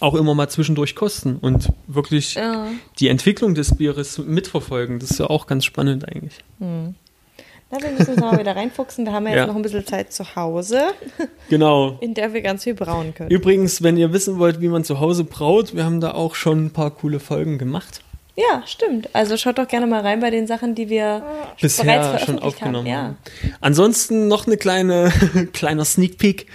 auch 0.00 0.14
immer 0.14 0.34
mal 0.34 0.48
zwischendurch 0.48 0.94
kosten 0.94 1.36
und 1.40 1.68
wirklich 1.86 2.34
Ja. 2.34 2.66
die 2.98 3.08
Entwicklung 3.08 3.54
des 3.54 3.76
Bieres 3.76 4.18
mitverfolgen. 4.18 4.98
Das 4.98 5.10
ist 5.10 5.18
ja 5.20 5.26
auch 5.26 5.46
ganz 5.46 5.64
spannend 5.64 6.06
eigentlich. 6.08 6.38
Na, 6.58 7.82
wir 7.82 7.90
müssen 7.90 8.12
uns 8.12 8.20
mal 8.20 8.38
wieder 8.38 8.54
reinfuchsen, 8.54 9.04
da 9.04 9.12
haben 9.12 9.24
wir 9.24 9.32
jetzt 9.32 9.40
Ja. 9.40 9.46
noch 9.48 9.56
ein 9.56 9.62
bisschen 9.62 9.84
Zeit 9.86 10.12
zu 10.12 10.36
Hause, 10.36 10.82
Genau. 11.50 11.96
in 12.00 12.14
der 12.14 12.32
wir 12.32 12.40
ganz 12.42 12.62
viel 12.64 12.74
brauen 12.74 13.12
können. 13.14 13.30
Übrigens, 13.30 13.82
wenn 13.82 13.96
ihr 13.96 14.12
wissen 14.12 14.38
wollt, 14.38 14.60
wie 14.60 14.68
man 14.68 14.84
zu 14.84 15.00
Hause 15.00 15.24
braut, 15.24 15.74
wir 15.74 15.84
haben 15.84 16.00
da 16.00 16.12
auch 16.12 16.34
schon 16.36 16.66
ein 16.66 16.70
paar 16.70 16.90
coole 16.92 17.18
Folgen 17.18 17.58
gemacht. 17.58 18.02
Ja, 18.36 18.62
stimmt. 18.66 19.08
Also 19.14 19.36
schaut 19.38 19.56
doch 19.58 19.66
gerne 19.66 19.86
mal 19.86 20.02
rein 20.02 20.20
bei 20.20 20.30
den 20.30 20.46
Sachen, 20.46 20.74
die 20.74 20.90
wir 20.90 21.22
Bisher 21.60 21.84
bereits 21.86 22.06
schon 22.06 22.16
veröffentlicht 22.38 22.44
aufgenommen 22.46 22.92
haben. 22.92 23.02
haben. 23.04 23.16
Ansonsten 23.62 24.28
noch 24.28 24.46
eine 24.46 24.58
kleine, 24.58 25.10
kleiner 25.54 25.84
Sneak 25.86 26.18
Peek. 26.18 26.46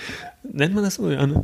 Nennt 0.44 0.74
man 0.74 0.84
das 0.84 0.96
so, 0.96 1.10
ja, 1.10 1.26
ne? 1.26 1.44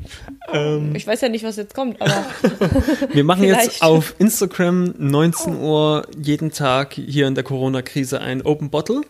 Ähm. 0.52 0.96
Ich 0.96 1.06
weiß 1.06 1.22
ja 1.22 1.30
nicht, 1.30 1.44
was 1.44 1.56
jetzt 1.56 1.76
kommt, 1.76 2.02
aber 2.02 2.26
Wir 3.14 3.24
machen 3.24 3.44
jetzt 3.44 3.82
auf 3.82 4.16
Instagram 4.18 4.96
19 4.98 5.58
Uhr 5.60 6.08
jeden 6.18 6.52
Tag 6.52 6.94
hier 6.94 7.28
in 7.28 7.36
der 7.36 7.44
Corona-Krise 7.44 8.20
ein 8.20 8.42
Open 8.42 8.70
Bottle. 8.70 9.02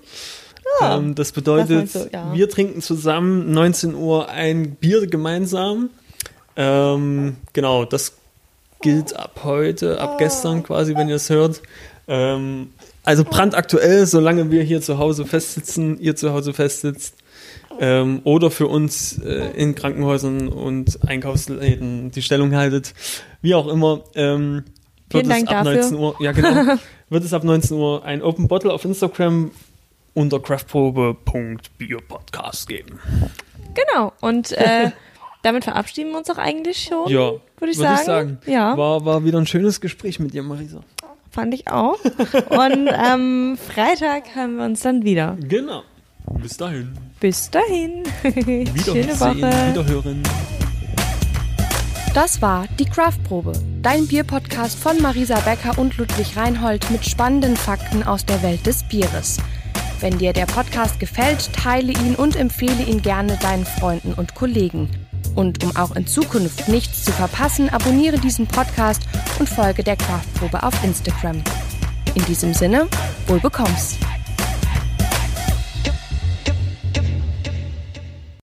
Ja, 0.82 0.98
ähm, 0.98 1.16
das 1.16 1.28
das 1.28 1.32
bedeutet, 1.32 1.96
du, 1.96 2.10
ja. 2.12 2.34
wir 2.34 2.50
trinken 2.50 2.82
zusammen 2.82 3.52
19 3.52 3.96
Uhr 3.96 4.30
ein 4.30 4.76
Bier 4.76 5.08
gemeinsam. 5.08 5.90
Ähm, 6.58 7.38
genau, 7.54 7.86
das 7.86 8.14
gilt 8.82 9.16
ab 9.16 9.42
heute, 9.44 10.00
ab 10.02 10.18
gestern 10.18 10.64
quasi, 10.64 10.96
wenn 10.96 11.08
ihr 11.08 11.16
es 11.16 11.30
hört. 11.30 11.62
Ähm, 12.08 12.72
also 13.04 13.24
brandaktuell, 13.24 14.06
solange 14.06 14.52
wir 14.52 14.64
hier 14.64 14.82
zu 14.82 14.98
Hause 14.98 15.26
festsitzen, 15.26 16.00
ihr 16.00 16.16
zu 16.16 16.34
Hause 16.34 16.54
festsitzt. 16.54 17.16
Ähm, 17.80 18.22
oder 18.24 18.50
für 18.52 18.68
uns 18.68 19.18
äh, 19.20 19.52
in 19.56 19.74
Krankenhäusern 19.76 20.48
und 20.48 21.00
Einkaufsläden 21.08 22.12
die 22.12 22.22
Stellung 22.22 22.56
haltet, 22.56 22.94
wie 23.42 23.56
auch 23.56 23.68
immer. 23.68 24.04
Ähm, 24.16 24.64
wird 25.10 25.26
Vielen 25.26 25.32
es 25.32 25.46
Dank 25.46 25.58
ab 25.58 25.64
dafür. 25.66 25.82
19 25.82 25.98
Uhr, 26.00 26.16
ja 26.20 26.32
genau, 26.34 26.76
wird 27.10 27.24
es 27.24 27.34
ab 27.34 27.44
19 27.44 27.78
Uhr 27.78 28.04
ein 28.04 28.22
Open 28.22 28.48
Bottle 28.48 28.72
auf 28.74 28.84
Instagram 28.86 29.52
unter 30.14 30.40
craftprobe.bierpodcast 30.40 32.68
geben. 32.68 33.00
genau. 33.74 34.12
Und 34.22 34.52
äh, 34.54 34.92
damit 35.44 35.64
verabschieden 35.64 36.12
wir 36.12 36.18
uns 36.18 36.30
auch 36.30 36.38
eigentlich 36.40 36.84
schon. 36.84 37.08
Ja, 37.10 37.32
Würde 37.60 37.72
ich 37.72 37.78
würd 37.78 38.00
sagen. 38.00 38.40
Ja. 38.46 38.76
War, 38.78 39.06
war 39.06 39.24
wieder 39.24 39.38
ein 39.38 39.48
schönes 39.48 39.80
Gespräch 39.80 40.20
mit 40.20 40.34
dir, 40.34 40.44
Marisa. 40.44 40.82
Fand 41.32 41.54
ich 41.54 41.70
auch. 41.70 42.00
Und 42.50 42.90
am 42.90 43.58
Freitag 43.58 44.36
haben 44.36 44.58
wir 44.58 44.66
uns 44.66 44.82
dann 44.82 45.04
wieder. 45.04 45.38
Genau. 45.40 45.84
Bis 46.42 46.58
dahin. 46.58 46.92
Bis 47.20 47.50
dahin. 47.50 48.04
Schöne 48.24 49.20
Woche. 49.20 49.36
Wiederhören. 49.36 50.24
Das 52.14 52.42
war 52.42 52.66
die 52.80 52.86
Craftprobe, 52.86 53.54
dein 53.82 54.08
Bierpodcast 54.08 54.78
von 54.78 55.02
Marisa 55.02 55.40
Becker 55.40 55.78
und 55.78 55.98
Ludwig 55.98 56.36
Reinhold 56.36 56.90
mit 56.90 57.06
spannenden 57.06 57.56
Fakten 57.56 58.04
aus 58.04 58.26
der 58.26 58.42
Welt 58.42 58.66
des 58.66 58.84
Bieres. 58.84 59.38
Wenn 60.00 60.18
dir 60.18 60.34
der 60.34 60.46
Podcast 60.46 61.00
gefällt, 61.00 61.52
teile 61.54 61.92
ihn 61.92 62.16
und 62.16 62.36
empfehle 62.36 62.84
ihn 62.84 63.02
gerne 63.02 63.38
deinen 63.42 63.66
Freunden 63.66 64.14
und 64.14 64.36
Kollegen. 64.36 64.90
Und 65.36 65.64
um 65.64 65.76
auch 65.76 65.96
in 65.96 66.08
Zukunft 66.08 66.68
nichts 66.68 67.04
zu 67.04 67.12
verpassen, 67.12 67.70
abonniere 67.70 68.20
diesen 68.20 68.48
Podcast 68.48 69.04
und 69.40 69.50
folge 69.50 69.84
der 69.84 69.96
Craftprobe 69.96 70.62
auf 70.64 70.84
Instagram. 70.84 71.44
In 72.16 72.26
diesem 72.26 72.54
Sinne, 72.54 72.88
wohl 73.28 73.40
bekommst. 73.40 73.98